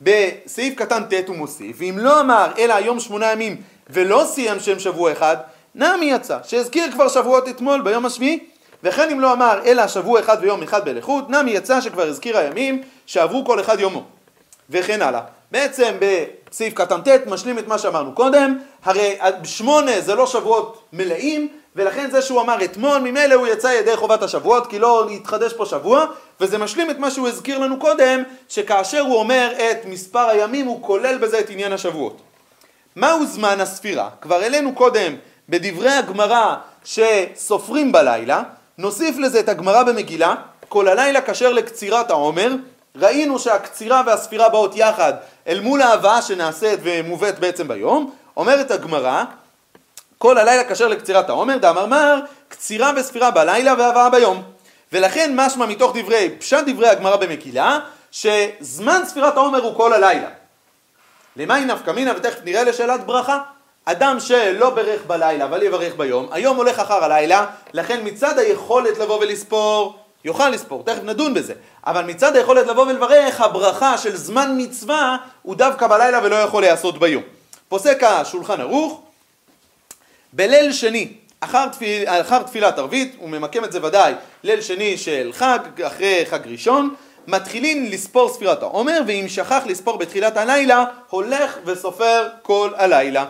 [0.01, 4.79] בסעיף קטן ט' הוא מוסיף, ואם לא אמר אלא היום שמונה ימים ולא סיים שם
[4.79, 5.37] שבוע אחד,
[5.75, 8.39] נמי יצא, שהזכיר כבר שבועות אתמול ביום השביעי,
[8.83, 12.81] וכן אם לא אמר אלא שבוע אחד ויום אחד בלכות, נמי יצא שכבר הזכיר הימים
[13.05, 14.03] שעברו כל אחד יומו,
[14.69, 15.21] וכן הלאה.
[15.51, 21.47] בעצם בסעיף קטן ט' משלים את מה שאמרנו קודם, הרי שמונה זה לא שבועות מלאים,
[21.75, 25.65] ולכן זה שהוא אמר אתמול, ממילא הוא יצא ידי חובת השבועות, כי לא יתחדש פה
[25.65, 26.05] שבוע,
[26.41, 30.83] וזה משלים את מה שהוא הזכיר לנו קודם, שכאשר הוא אומר את מספר הימים, הוא
[30.83, 32.21] כולל בזה את עניין השבועות.
[32.95, 34.09] מהו זמן הספירה?
[34.21, 35.15] כבר העלינו קודם
[35.49, 38.43] בדברי הגמרא שסופרים בלילה,
[38.77, 40.35] נוסיף לזה את הגמרא במגילה,
[40.69, 42.55] כל הלילה כשר לקצירת העומר,
[42.95, 45.13] ראינו שהקצירה והספירה באות יחד
[45.47, 49.23] אל מול ההבאה שנעשית ומובאת בעצם ביום, אומרת הגמרא,
[50.17, 54.43] כל הלילה כשר לקצירת העומר, דאמר מר, קצירה וספירה בלילה והבאה ביום.
[54.93, 57.79] ולכן משמע מתוך דברי, פשט דברי הגמרא במגילה,
[58.11, 60.29] שזמן ספירת העומר הוא כל הלילה.
[61.35, 63.39] למה היא נפקא מינה, ותכף נראה לשאלת ברכה.
[63.85, 69.19] אדם שלא ברך בלילה אבל יברך ביום, היום הולך אחר הלילה, לכן מצד היכולת לבוא
[69.19, 71.53] ולספור, יוכל לספור, תכף נדון בזה,
[71.87, 76.99] אבל מצד היכולת לבוא ולברך, הברכה של זמן מצווה הוא דווקא בלילה ולא יכול להיעשות
[76.99, 77.23] ביום.
[77.69, 79.01] פוסק השולחן ערוך,
[80.33, 85.29] בליל שני, אחר, תפיל, אחר תפילת ערבית, הוא ממקם את זה ודאי ליל שני של
[85.33, 86.95] חג, אחרי חג ראשון,
[87.27, 93.25] מתחילים לספור ספירת העומר, ואם שכח לספור בתחילת הלילה, הולך וסופר כל הלילה.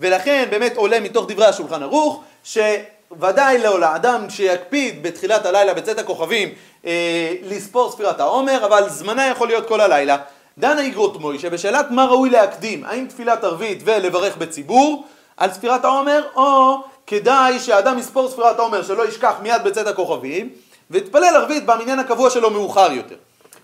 [0.00, 6.48] ולכן באמת עולה מתוך דברי השולחן ערוך, שוודאי לא לאדם שיקפיד בתחילת הלילה בצאת הכוכבים
[6.86, 10.16] אה, לספור ספירת העומר, אבל זמנה יכול להיות כל הלילה.
[10.58, 15.04] דנה איגרות מוישה בשאלת מה ראוי להקדים, האם תפילת ערבית ולברך בציבור
[15.36, 20.48] על ספירת העומר, או כדאי שאדם יספור ספירת העומר שלא ישכח מיד בצאת הכוכבים,
[20.90, 23.14] ויתפלל ערבית במניין הקבוע שלו מאוחר יותר.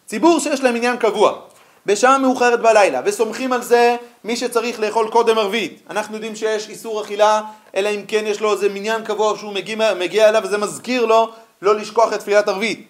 [0.06, 1.38] ציבור שיש להם עניין קבוע,
[1.86, 5.80] בשעה מאוחרת בלילה, וסומכים על זה מי שצריך לאכול קודם ערבית.
[5.90, 7.40] אנחנו יודעים שיש איסור אכילה,
[7.76, 11.30] אלא אם כן יש לו איזה מניין קבוע שהוא מגיע, מגיע אליו וזה מזכיר לו
[11.62, 12.86] לא לשכוח את תפילת ערבית.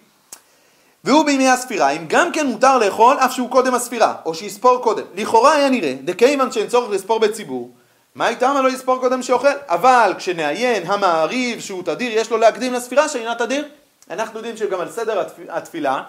[1.03, 5.03] והוא בימי הספירה, אם גם כן מותר לאכול אף שהוא קודם הספירה, או שיספור קודם.
[5.15, 7.71] לכאורה היה נראה, דכיוון שאין צורך לספור בציבור,
[8.15, 9.47] מה איתם לא יספור קודם שאוכל?
[9.67, 13.65] אבל כשנעיין המעריב שהוא תדיר, יש לו להקדים לספירה שאינה תדיר.
[14.09, 16.01] אנחנו יודעים שגם על סדר התפילה, אה,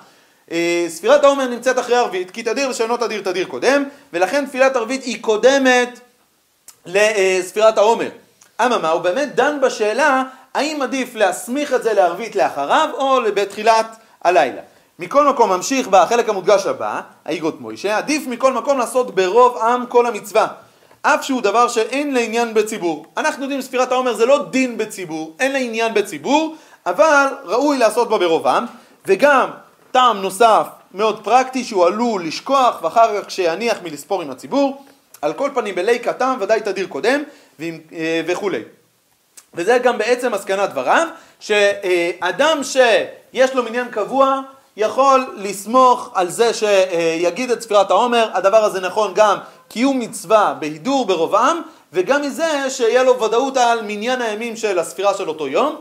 [0.89, 5.23] ספירת העומר נמצאת אחרי ערבית, כי תדיר ושאינו תדיר תדיר קודם, ולכן תפילת ערבית היא
[5.23, 6.01] קודמת
[6.87, 8.09] לספירת העומר.
[8.61, 10.23] אממה, הוא באמת דן בשאלה
[10.55, 14.61] האם עדיף להסמיך את זה לערבית לאחריו או בתחילת הלילה.
[14.99, 20.07] מכל מקום ממשיך בחלק המודגש הבא, האיגות מוישה, עדיף מכל מקום לעשות ברוב עם כל
[20.07, 20.47] המצווה.
[21.03, 23.07] אף שהוא דבר שאין לעניין בציבור.
[23.17, 26.57] אנחנו יודעים ספירת העומר זה לא דין בציבור, אין לה עניין בציבור,
[26.87, 28.65] אבל ראוי לעשות בה ברוב עם,
[29.07, 29.51] וגם
[29.97, 34.85] טעם נוסף מאוד פרקטי שהוא עלול לשכוח ואחר כך שיניח מלספור עם הציבור,
[35.23, 37.23] על כל פנים בליק הטעם ודאי תדיר קודם
[37.61, 37.67] אה,
[38.27, 38.63] וכולי.
[39.55, 41.09] וזה גם בעצם מסקנת דבריו,
[41.41, 44.41] שאדם שיש לו מניין קבוע
[44.77, 51.07] יכול לסמוך על זה שיגיד את ספירת העומר, הדבר הזה נכון גם קיום מצווה בהידור
[51.07, 51.61] ברוב עם,
[51.93, 55.77] וגם מזה שיהיה לו ודאות על מניין הימים של הספירה של אותו יום.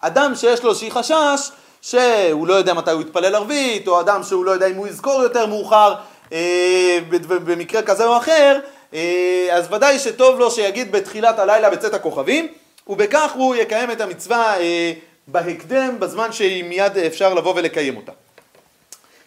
[0.00, 1.50] אדם שיש לו איזושהי חשש
[1.82, 5.22] שהוא לא יודע מתי הוא יתפלל ערבית, או אדם שהוא לא יודע אם הוא יזכור
[5.22, 5.94] יותר מאוחר
[6.32, 8.58] אה, במקרה כזה או אחר,
[8.94, 12.48] אה, אז ודאי שטוב לו שיגיד בתחילת הלילה בצאת הכוכבים,
[12.86, 14.92] ובכך הוא יקיים את המצווה אה,
[15.26, 18.12] בהקדם, בזמן שמיד אפשר לבוא ולקיים אותה.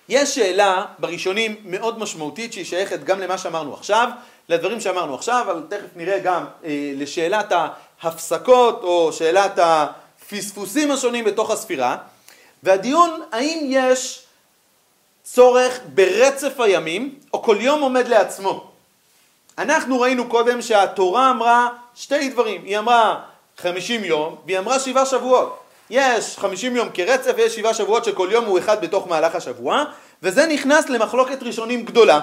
[0.10, 4.10] יש שאלה בראשונים מאוד משמעותית שהיא שייכת גם למה שאמרנו עכשיו,
[4.50, 7.54] לדברים שאמרנו עכשיו, אבל תכף נראה גם אה, לשאלת
[8.02, 11.98] ההפסקות או שאלת הפספוסים השונים בתוך הספירה,
[12.64, 14.26] והדיון האם יש
[15.24, 18.72] צורך ברצף הימים או כל יום עומד לעצמו.
[19.58, 23.22] אנחנו ראינו קודם שהתורה אמרה שתי דברים, היא אמרה
[23.58, 25.60] חמישים יום והיא אמרה שבעה שבועות.
[25.90, 29.84] יש חמישים יום כרצף ויש שבעה שבועות שכל יום הוא אחד בתוך מהלך השבוע
[30.24, 32.20] וזה נכנס למחלוקת ראשונים גדולה.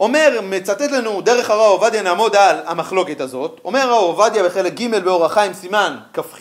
[0.00, 4.98] אומר, מצטט לנו דרך הרב עובדיה נעמוד על המחלוקת הזאת, אומר הרב עובדיה בחלק ג'
[5.04, 6.38] באור החיים סימן כ"ח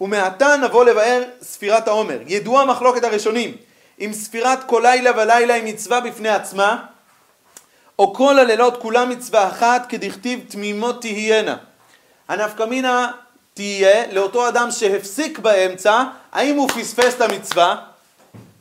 [0.00, 2.18] ומעתה נבוא לבאר ספירת העומר.
[2.26, 3.54] ידועה מחלוקת הראשונים
[4.00, 6.82] אם ספירת כל לילה ולילה היא מצווה בפני עצמה
[7.98, 11.56] או כל הלילות כולם מצווה אחת כדכתיב תמימות תהיינה.
[12.28, 13.10] הנפקא מינה
[13.54, 17.76] תהיה לאותו אדם שהפסיק באמצע, האם הוא פספס את המצווה?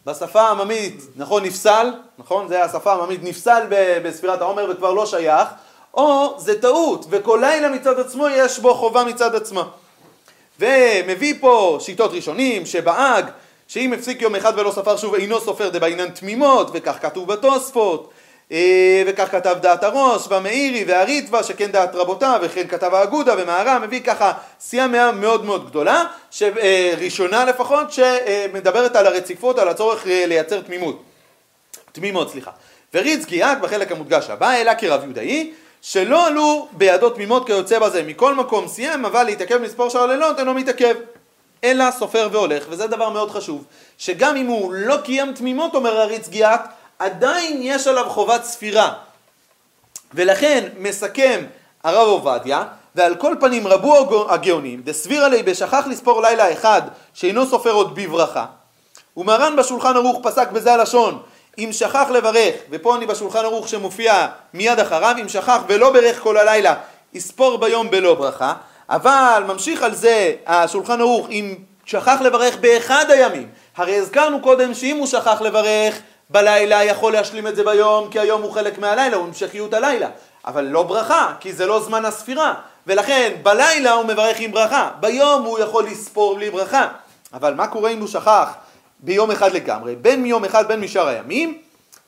[0.06, 3.64] בשפה העממית, נכון, נפסל, נכון, זה השפה העממית, נפסל
[4.04, 5.48] בספירת העומר וכבר לא שייך,
[5.94, 9.64] או זה טעות, וכל לילה מצד עצמו יש בו חובה מצד עצמה.
[10.60, 13.26] ומביא פה שיטות ראשונים, שבאג,
[13.68, 18.10] שאם הפסיק יום אחד ולא ספר שוב אינו סופר דבעינן תמימות, וכך כתוב בתוספות,
[18.52, 24.00] אה, וכך כתב דעת הראש, והמאירי והריטב"א, שכן דעת רבותיו, וכן כתב האגודה ומהר"ם, מביא
[24.00, 26.04] ככה סייעה מאוד מאוד גדולה,
[26.98, 31.04] ראשונה לפחות, שמדברת על הרציפות, על הצורך אה, לייצר תמימות.
[31.92, 32.52] תמימות, סליחה.
[32.94, 35.52] וריץ גיאק בחלק המודגש הבא, אלא כרב יהודאי,
[35.88, 38.04] שלא עלו בידו תמימות כיוצא בזה.
[38.04, 40.96] מכל מקום סיים, אבל להתעכב מספור של הלילות אינו מתעכב.
[41.64, 43.64] אלא סופר והולך, וזה דבר מאוד חשוב,
[43.98, 46.62] שגם אם הוא לא קיים תמימות, אומר הריץ גיאק,
[47.00, 48.94] עדיין יש עליו חובת ספירה.
[50.14, 51.44] ולכן מסכם
[51.84, 52.64] הרב עובדיה,
[52.96, 56.82] ועל כל פנים רבו הגאונים, דסביר עלי בשכח לספור לילה אחד
[57.14, 58.46] שאינו סופר עוד בברכה,
[59.18, 61.22] ומרן בשולחן ערוך פסק בזה הלשון,
[61.58, 66.38] אם שכח לברך, ופה אני בשולחן ערוך שמופיע מיד אחריו, אם שכח ולא ברך כל
[66.38, 66.74] הלילה,
[67.14, 68.54] יספור ביום בלא ברכה,
[68.90, 74.98] אבל ממשיך על זה השולחן ערוך, אם שכח לברך באחד הימים, הרי הזכרנו קודם שאם
[74.98, 79.28] הוא שכח לברך בלילה יכול להשלים את זה ביום, כי היום הוא חלק מהלילה, הוא
[79.28, 80.08] המשכיות הלילה.
[80.46, 82.54] אבל לא ברכה, כי זה לא זמן הספירה.
[82.88, 86.88] ולכן בלילה הוא מברך עם ברכה, ביום הוא יכול לספור בלי ברכה.
[87.34, 88.54] אבל מה קורה אם הוא שכח
[89.00, 91.58] ביום אחד לגמרי, בין מיום אחד בין משאר הימים,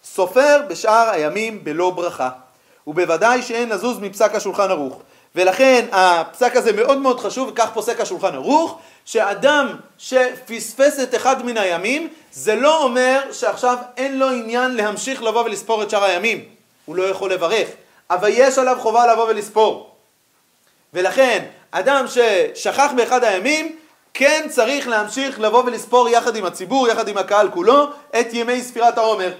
[0.04, 2.30] סופר בשאר הימים בלא ברכה.
[2.88, 5.02] ובוודאי שאין לזוז מפסק השולחן ערוך.
[5.36, 11.58] ולכן הפסק הזה מאוד מאוד חשוב, וכך פוסק השולחן ערוך, שאדם שפספס את אחד מן
[11.58, 16.43] הימים, זה לא אומר שעכשיו אין לו עניין להמשיך לבוא ולספור את שאר הימים.
[16.86, 17.67] הוא לא יכול לברך,
[18.10, 19.95] אבל יש עליו חובה לבוא ולספור.
[20.93, 23.76] ולכן, אדם ששכח באחד הימים,
[24.19, 27.88] כן צריך להמשיך לבוא ולספור יחד עם הציבור, יחד עם הקהל כולו,
[28.19, 29.32] את ימי ספירת העומר.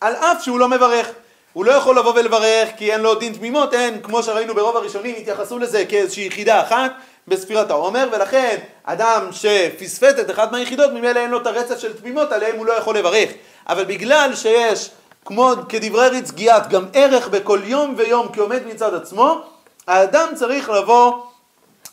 [0.00, 1.08] על אף שהוא לא מברך.
[1.52, 5.14] הוא לא יכול לבוא ולברך כי אין לו דין תמימות, אין, כמו שראינו ברוב הראשונים,
[5.18, 6.92] התייחסו לזה כאיזושהי יחידה אחת
[7.28, 12.32] בספירת העומר, ולכן אדם שפספס את אחת מהיחידות, ממילא אין לו את הרצף של תמימות,
[12.32, 13.30] עליהם הוא לא יכול לברך.
[13.68, 14.90] אבל בגלל שיש,
[15.24, 19.40] כמו כדברי ריץ גיאת, גם ערך בכל יום ויום כעומד מצד עצמו,
[19.86, 21.12] האדם צריך לבוא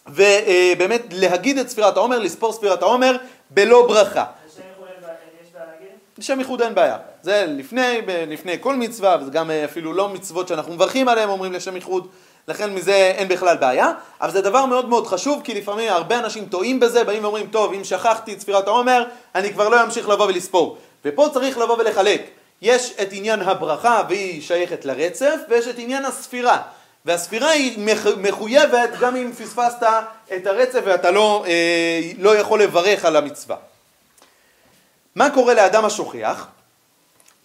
[0.08, 3.16] ובאמת להגיד את ספירת העומר, לספור ספירת העומר
[3.50, 4.26] בלא ברכה.
[6.18, 6.98] לשם ייחוד אין בעיה.
[7.22, 11.54] זה לפני, לפני כל מצווה, וזה גם אה, אפילו לא מצוות שאנחנו מברכים עליהן, אומרים
[11.54, 12.08] לשם ייחוד,
[12.48, 13.92] לכן מזה אין בכלל בעיה.
[14.22, 17.74] אבל זה דבר מאוד מאוד חשוב, כי לפעמים הרבה אנשים טועים בזה, באים ואומרים, טוב,
[17.74, 19.04] אם שכחתי את ספירת העומר,
[19.36, 20.78] אני כבר לא אמשיך לבוא ולספור.
[21.06, 22.30] ופה צריך לבוא ולחלק.
[22.62, 26.62] יש את עניין הברכה, והיא שייכת לרצף, ויש את עניין הספירה.
[27.06, 27.88] והספירה היא
[28.18, 29.84] מחויבת גם אם פספסת
[30.36, 33.56] את הרצף ואתה לא, אה, לא יכול לברך על המצווה.
[35.16, 36.48] מה קורה לאדם השוכח?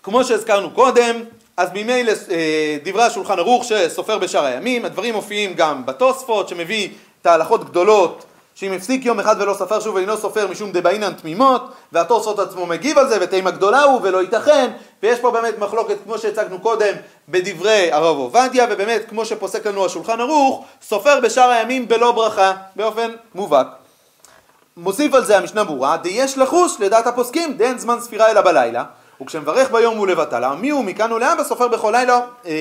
[0.02, 1.20] כמו שהזכרנו קודם,
[1.56, 6.88] אז ממילא אה, דברי השולחן ערוך שסופר בשאר הימים, הדברים מופיעים גם בתוספות שמביא
[7.22, 8.24] את ההלכות גדולות
[8.56, 12.98] שאם הפסיק יום אחד ולא ספר שוב ואינו סופר משום דבעינן תמימות והתוספות עצמו מגיב
[12.98, 14.70] על זה ותימה גדולה הוא ולא ייתכן.
[15.02, 16.94] ויש פה באמת מחלוקת כמו שהצגנו קודם
[17.28, 23.10] בדברי הרב עובדיה ובאמת כמו שפוסק לנו השולחן ערוך סופר בשאר הימים בלא ברכה באופן
[23.34, 23.66] מובהק.
[24.76, 28.84] מוסיף על זה המשנה ברורה, דיש לחוש לדעת הפוסקים, דין זמן ספירה אלא בלילה,
[29.22, 32.52] וכשמברך ביום הוא לבטלה, מי הוא מכאן ולהבא סופר בכל לילה אה,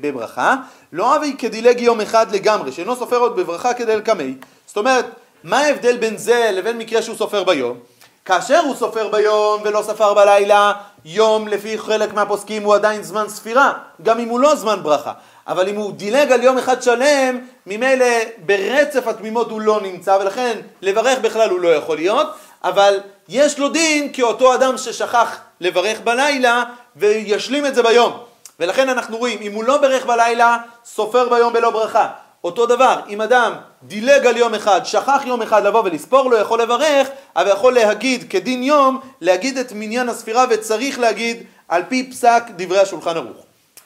[0.00, 0.54] בברכה,
[0.96, 4.34] לא אבי כדילג יום אחד לגמרי, שאינו סופר עוד בברכה כדלקמי.
[4.66, 5.06] זאת אומרת,
[5.44, 7.78] מה ההבדל בין זה לבין מקרה שהוא סופר ביום?
[8.24, 10.72] כאשר הוא סופר ביום ולא ספר בלילה,
[11.04, 15.12] יום לפי חלק מהפוסקים הוא עדיין זמן ספירה, גם אם הוא לא זמן ברכה.
[15.46, 18.06] אבל אם הוא דילג על יום אחד שלם, ממילא
[18.38, 22.26] ברצף התמימות הוא לא נמצא, ולכן לברך בכלל הוא לא יכול להיות,
[22.64, 26.64] אבל יש לו דין כאותו אדם ששכח לברך בלילה
[26.96, 28.25] וישלים את זה ביום.
[28.60, 32.08] ולכן אנחנו רואים, אם הוא לא ברך בלילה, סופר ביום בלא ברכה.
[32.44, 36.62] אותו דבר, אם אדם דילג על יום אחד, שכח יום אחד לבוא ולספור לו, יכול
[36.62, 42.42] לברך, אבל יכול להגיד כדין יום, להגיד את מניין הספירה וצריך להגיד על פי פסק
[42.56, 43.36] דברי השולחן ערוך.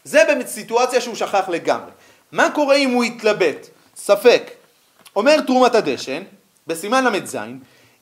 [0.04, 1.90] זה בסיטואציה שהוא שכח לגמרי.
[2.32, 3.66] מה קורה אם הוא יתלבט?
[3.96, 4.50] ספק.
[5.16, 6.22] אומר תרומת הדשן,
[6.66, 7.36] בסימן ל"ז,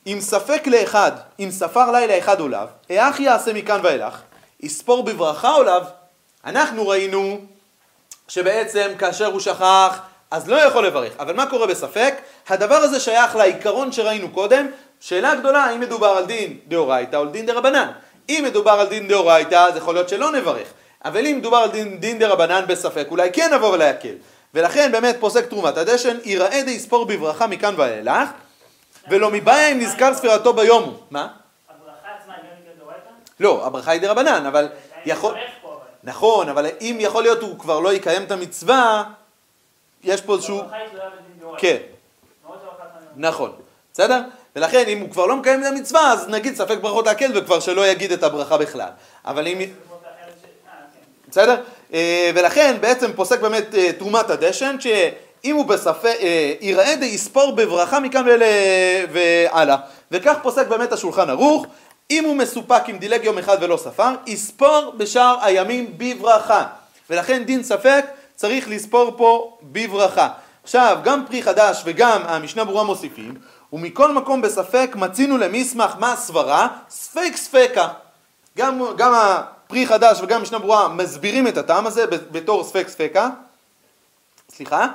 [0.07, 4.21] אם ספק לאחד, אם ספר לילה אחד לאו, איך יעשה מכאן ואילך?
[4.59, 5.98] יספור בברכה לאו?
[6.45, 7.39] אנחנו ראינו
[8.27, 9.99] שבעצם כאשר הוא שכח
[10.31, 11.13] אז לא יכול לברך.
[11.19, 12.13] אבל מה קורה בספק?
[12.49, 14.67] הדבר הזה שייך לעיקרון שראינו קודם,
[14.99, 17.91] שאלה גדולה האם מדובר על דין דאורייתא או על דין דרבנן.
[18.29, 20.67] אם מדובר על דין דאורייתא אז יכול להיות שלא נברך.
[21.05, 24.13] אבל אם מדובר על דין, דין דרבנן בספק, אולי כן נבוא ולהקל.
[24.53, 28.29] ולכן באמת פוסק תרומת הדשן, יראה די ספור בברכה מכאן ואילך,
[29.09, 30.93] ולא מבעיה אם נזכר ספירתו ביום הוא.
[31.11, 31.27] מה?
[31.69, 33.09] הברכה עצמה היא גם דאורייתא?
[33.39, 34.67] לא, הברכה היא דרבנן, אבל
[35.05, 35.35] יכול...
[36.03, 39.03] נכון, אבל אם יכול להיות הוא כבר לא יקיים את המצווה,
[40.03, 40.61] יש פה איזשהו...
[41.39, 41.61] דאורייתא.
[41.61, 41.77] כן,
[42.47, 42.53] היא
[43.15, 43.51] נכון.
[43.93, 44.21] בסדר?
[44.55, 47.87] ולכן אם הוא כבר לא מקיים את המצווה, אז נגיד ספק ברכות להקל וכבר שלא
[47.87, 48.89] יגיד את הברכה בכלל.
[49.25, 49.61] אבל אם...
[49.61, 49.71] אה, כן.
[51.29, 51.61] בסדר?
[51.93, 57.55] אה, ולכן בעצם פוסק באמת אה, תרומת הדשן, שאם הוא בספק, אה, יראה די יספור
[57.55, 58.25] בברכה מכאן.
[59.11, 59.77] והלאה.
[60.11, 61.65] וכך פוסק באמת השולחן ערוך,
[62.11, 66.67] אם הוא מסופק אם דילג יום אחד ולא ספר, יספור בשאר הימים בברכה.
[67.09, 70.29] ולכן דין ספק צריך לספור פה בברכה.
[70.63, 73.35] עכשיו, גם פרי חדש וגם המשנה ברורה מוסיפים,
[73.73, 77.87] ומכל מקום בספק מצינו למסמך מה הסברה, ספק ספקה.
[78.57, 83.29] גם, גם הפרי חדש וגם משנה ברורה מסבירים את הטעם הזה בתור ספק ספקה.
[84.51, 84.87] סליחה.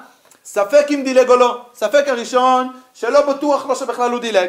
[0.44, 1.62] ספק אם דילג או לא.
[1.74, 4.48] ספק הראשון שלא בטוח לו שבכלל הוא דילג.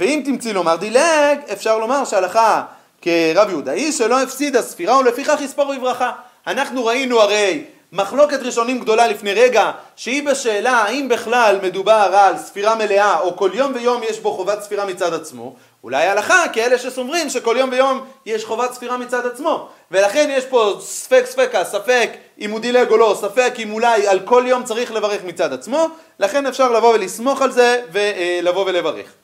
[0.00, 2.62] ואם תמצאי לומר דילג, אפשר לומר שהלכה
[3.02, 6.10] כרב יהודאי שלא הפסידה ספירה ולפיכך יספור בברכה.
[6.46, 12.74] אנחנו ראינו הרי מחלוקת ראשונים גדולה לפני רגע, שהיא בשאלה האם בכלל מדובר על ספירה
[12.74, 17.30] מלאה או כל יום ויום יש בו חובת ספירה מצד עצמו, אולי הלכה כאלה שסוברים
[17.30, 22.50] שכל יום ויום יש חובת ספירה מצד עצמו, ולכן יש פה ספק ספקה, ספק אם
[22.50, 26.46] הוא דילג או לא, ספק אם אולי על כל יום צריך לברך מצד עצמו, לכן
[26.46, 29.19] אפשר לבוא ולסמוך על זה ולבוא ולברך.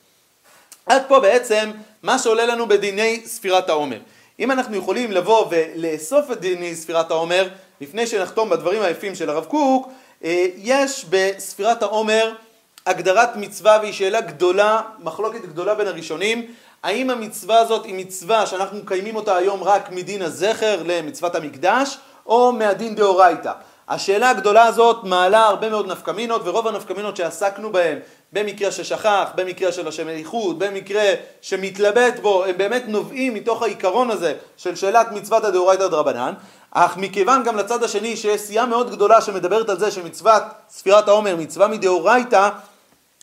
[0.87, 1.71] עד פה בעצם
[2.03, 3.99] מה שעולה לנו בדיני ספירת העומר.
[4.39, 7.47] אם אנחנו יכולים לבוא ולאסוף את דיני ספירת העומר,
[7.81, 9.89] לפני שנחתום בדברים היפים של הרב קוק,
[10.23, 12.33] אה, יש בספירת העומר
[12.85, 16.45] הגדרת מצווה והיא שאלה גדולה, מחלוקת גדולה בין הראשונים,
[16.83, 22.51] האם המצווה הזאת היא מצווה שאנחנו מקיימים אותה היום רק מדין הזכר למצוות המקדש, או
[22.51, 23.51] מהדין דאורייתא.
[23.89, 27.99] השאלה הגדולה הזאת מעלה הרבה מאוד נפקמינות, ורוב הנפקמינות שעסקנו בהן,
[28.33, 34.33] במקרה ששכח, במקרה של השם איחוד, במקרה שמתלבט בו, הם באמת נובעים מתוך העיקרון הזה
[34.57, 36.33] של שאלת מצוות הדאורייתא דרבנן,
[36.71, 41.35] אך מכיוון גם לצד השני שיש סיעה מאוד גדולה שמדברת על זה שמצוות ספירת העומר
[41.35, 42.49] מצווה מדאורייתא,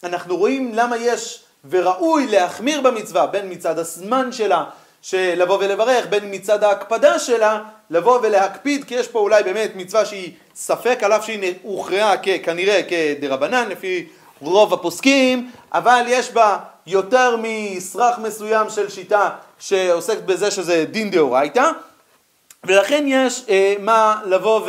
[0.05, 4.65] אנחנו רואים למה יש וראוי להחמיר במצווה בין מצד הזמן שלה
[5.03, 10.05] של לבוא ולברך, בין מצד ההקפדה שלה לבוא ולהקפיד כי יש פה אולי באמת מצווה
[10.05, 14.07] שהיא ספק על אף שהיא הוכרעה כנראה כדרבנן לפי
[14.45, 21.71] רוב הפוסקים אבל יש בה יותר מסרח מסוים של שיטה שעוסקת בזה שזה דין דאורייתא
[22.65, 24.61] ולכן יש אה, מה לבוא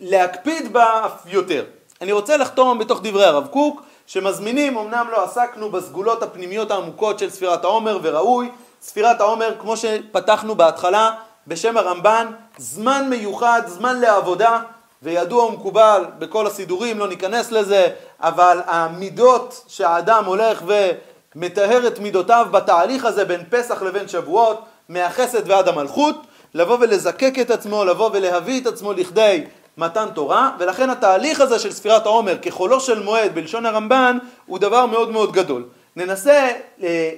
[0.00, 1.64] ולהקפיד אה, בה אף יותר.
[2.00, 7.30] אני רוצה לחתום בתוך דברי הרב קוק שמזמינים, אמנם לא עסקנו בסגולות הפנימיות העמוקות של
[7.30, 8.48] ספירת העומר וראוי,
[8.82, 11.10] ספירת העומר כמו שפתחנו בהתחלה
[11.46, 12.26] בשם הרמב"ן,
[12.58, 14.60] זמן מיוחד, זמן לעבודה
[15.06, 17.88] וידוע ומקובל בכל הסידורים, לא ניכנס לזה,
[18.20, 25.68] אבל המידות שהאדם הולך ומטהר את מידותיו בתהליך הזה בין פסח לבין שבועות, מהחסד ועד
[25.68, 26.16] המלכות,
[26.54, 29.44] לבוא ולזקק את עצמו, לבוא ולהביא את עצמו לכדי
[29.76, 34.86] מתן תורה, ולכן התהליך הזה של ספירת העומר כחולו של מועד בלשון הרמב"ן הוא דבר
[34.86, 35.64] מאוד מאוד גדול.
[35.96, 36.50] ננסה
[36.82, 37.10] אה,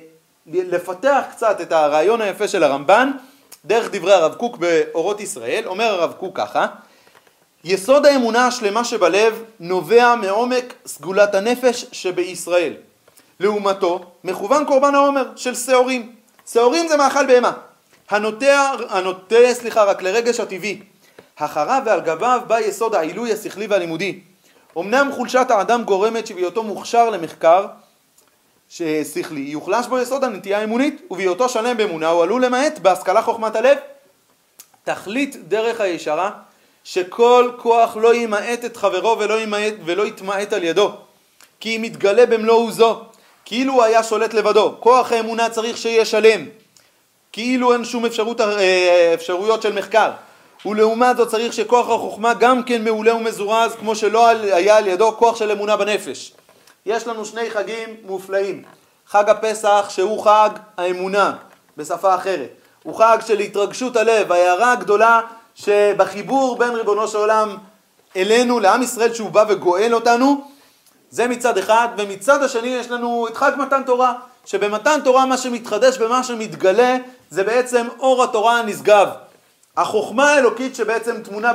[0.46, 3.10] לפתח קצת את הרעיון היפה של הרמב"ן
[3.64, 6.66] דרך דברי הרב קוק באורות ישראל, אומר הרב קוק ככה
[7.70, 12.74] יסוד האמונה השלמה שבלב נובע מעומק סגולת הנפש שבישראל
[13.40, 16.12] לעומתו, מכוון קורבן העומר של שעורים.
[16.52, 17.52] שעורים זה מאכל בהמה.
[18.10, 20.82] הנוטע, הנוטה, סליחה, רק לרגש הטבעי.
[21.36, 24.20] אחריו ועל גביו בא יסוד העילוי השכלי והלימודי.
[24.78, 27.66] אמנם חולשת האדם גורמת שבהיותו מוכשר למחקר
[28.68, 33.78] שכלי, יוחלש בו יסוד הנטייה האמונית, ובהיותו שלם באמונה הוא עלול למעט בהשכלה חוכמת הלב.
[34.84, 36.30] תכלית דרך הישרה,
[36.92, 40.92] שכל כוח לא ימעט את חברו ולא, ימעט, ולא יתמעט על ידו,
[41.60, 43.00] כי אם יתגלה במלוא עוזו,
[43.44, 44.74] כאילו הוא היה שולט לבדו.
[44.80, 46.44] כוח האמונה צריך שיהיה שלם,
[47.32, 50.10] כאילו אין שום אפשרות, אה, אפשרויות של מחקר.
[50.66, 55.36] ולעומת זאת צריך שכוח החוכמה גם כן מעולה ומזורז כמו שלא היה על ידו כוח
[55.36, 56.32] של אמונה בנפש.
[56.86, 58.62] יש לנו שני חגים מופלאים.
[59.06, 61.32] חג הפסח שהוא חג האמונה
[61.76, 62.50] בשפה אחרת.
[62.82, 65.20] הוא חג של התרגשות הלב, ההערה הגדולה
[65.64, 67.56] שבחיבור בין ריבונו של עולם
[68.16, 70.40] אלינו, לעם ישראל שהוא בא וגואל אותנו,
[71.10, 74.12] זה מצד אחד, ומצד השני יש לנו את חג מתן תורה,
[74.44, 76.96] שבמתן תורה מה שמתחדש ומה שמתגלה
[77.30, 79.08] זה בעצם אור התורה הנשגב.
[79.76, 81.52] החוכמה האלוקית שבעצם תמונה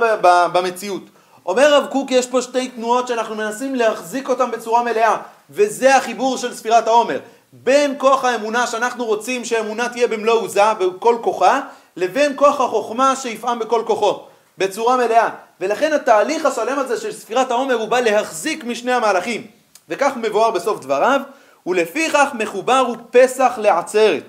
[0.53, 1.03] במציאות.
[1.45, 5.17] אומר רב קוק יש פה שתי תנועות שאנחנו מנסים להחזיק אותן בצורה מלאה
[5.49, 7.19] וזה החיבור של ספירת העומר
[7.53, 11.61] בין כוח האמונה שאנחנו רוצים שהאמונה תהיה במלוא עוזה בכל כוחה
[11.95, 14.19] לבין כוח החוכמה שיפעם בכל כוחו
[14.57, 15.29] בצורה מלאה.
[15.61, 19.47] ולכן התהליך השלם הזה של ספירת העומר הוא בא להחזיק משני המהלכים.
[19.89, 21.21] וכך מבואר בסוף דבריו
[21.65, 24.23] ולפיכך מחובר הוא פסח לעצרת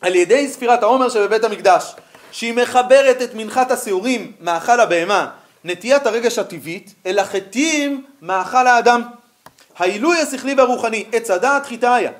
[0.00, 1.94] על ידי ספירת העומר שבבית המקדש
[2.32, 5.30] שהיא מחברת את מנחת השעורים מאכל הבהמה
[5.64, 9.02] נטיית הרגש הטבעית אל החטאים מאכל האדם.
[9.76, 12.10] העילוי השכלי והרוחני עץ הדעת חיטאיה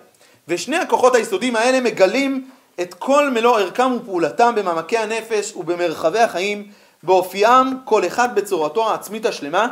[0.49, 2.51] ושני הכוחות היסודיים האלה מגלים
[2.81, 6.67] את כל מלוא ערכם ופעולתם במעמקי הנפש ובמרחבי החיים
[7.03, 9.69] באופיים כל אחד בצורתו העצמית השלמה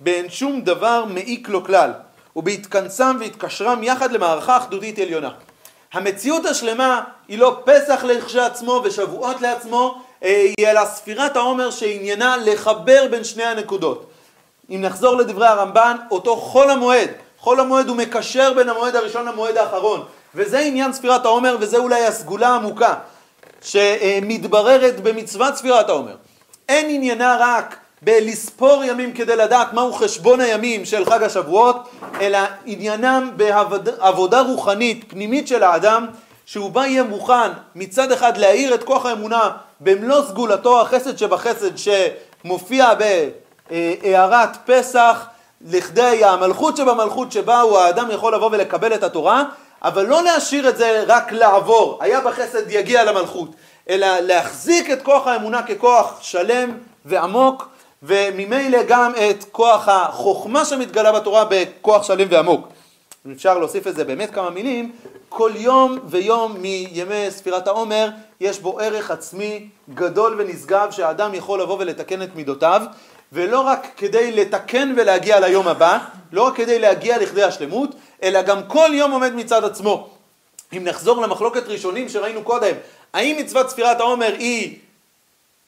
[0.00, 1.92] באין שום דבר מעיק לו כלל
[2.36, 5.30] ובהתכנסם והתקשרם יחד למערכה אחדותית עליונה
[5.92, 13.24] המציאות השלמה היא לא פסח לכשעצמו ושבועות לעצמו, היא אלא ספירת העומר שעניינה לחבר בין
[13.24, 14.10] שני הנקודות.
[14.70, 19.56] אם נחזור לדברי הרמב"ן, אותו חול המועד, חול המועד הוא מקשר בין המועד הראשון למועד
[19.56, 20.04] האחרון,
[20.34, 22.94] וזה עניין ספירת העומר וזה אולי הסגולה העמוקה
[23.62, 26.16] שמתבררת במצוות ספירת העומר.
[26.68, 31.88] אין עניינה רק בלספור ימים כדי לדעת מהו חשבון הימים של חג השבועות,
[32.20, 36.06] אלא עניינם בעבודה רוחנית פנימית של האדם,
[36.46, 42.90] שהוא בה יהיה מוכן מצד אחד להאיר את כוח האמונה במלוא סגולתו החסד שבחסד שמופיע
[43.70, 45.26] בהארת פסח
[45.60, 49.44] לכדי המלכות שבמלכות שבה הוא האדם יכול לבוא ולקבל את התורה,
[49.84, 53.48] אבל לא להשאיר את זה רק לעבור, היה בחסד יגיע למלכות,
[53.88, 56.70] אלא להחזיק את כוח האמונה ככוח שלם
[57.04, 57.68] ועמוק
[58.02, 62.68] וממילא גם את כוח החוכמה שמתגלה בתורה בכוח שלם ועמוק.
[63.26, 64.92] אם אפשר להוסיף לזה באמת כמה מילים,
[65.28, 68.08] כל יום ויום מימי ספירת העומר
[68.40, 72.82] יש בו ערך עצמי גדול ונשגב שהאדם יכול לבוא ולתקן את מידותיו
[73.32, 75.98] ולא רק כדי לתקן ולהגיע ליום הבא,
[76.32, 80.08] לא רק כדי להגיע לכדי השלמות, אלא גם כל יום עומד מצד עצמו.
[80.76, 82.72] אם נחזור למחלוקת ראשונים שראינו קודם,
[83.12, 84.78] האם מצוות ספירת העומר היא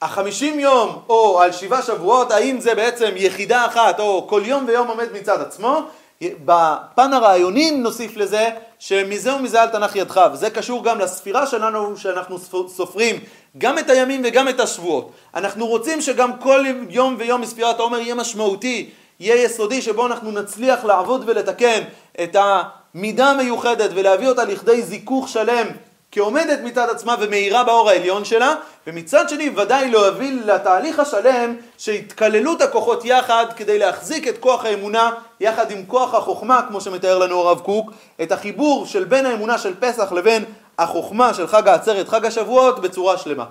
[0.01, 4.87] החמישים יום או על שבעה שבועות, האם זה בעצם יחידה אחת או כל יום ויום
[4.87, 5.81] עומד מצד עצמו?
[6.21, 8.49] בפן הרעיוני נוסיף לזה
[8.79, 12.37] שמזה ומזה אל תנח ידך, וזה קשור גם לספירה שלנו שאנחנו
[12.67, 13.19] סופרים
[13.57, 15.11] גם את הימים וגם את השבועות.
[15.35, 18.89] אנחנו רוצים שגם כל יום ויום מספירת העומר יהיה משמעותי,
[19.19, 21.81] יהיה יסודי, שבו אנחנו נצליח לעבוד ולתקן
[22.23, 25.67] את המידה המיוחדת ולהביא אותה לכדי זיכוך שלם
[26.15, 28.55] כעומדת מצד עצמה ומאירה באור העליון שלה,
[28.87, 35.71] ומצד שני ודאי להוביל לתהליך השלם שהתקללות הכוחות יחד כדי להחזיק את כוח האמונה יחד
[35.71, 37.91] עם כוח החוכמה, כמו שמתאר לנו הרב קוק,
[38.21, 40.45] את החיבור של בין האמונה של פסח לבין
[40.79, 43.45] החוכמה של חג העצרת, חג השבועות, בצורה שלמה.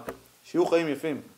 [0.44, 1.33] שיהיו חיים יפים.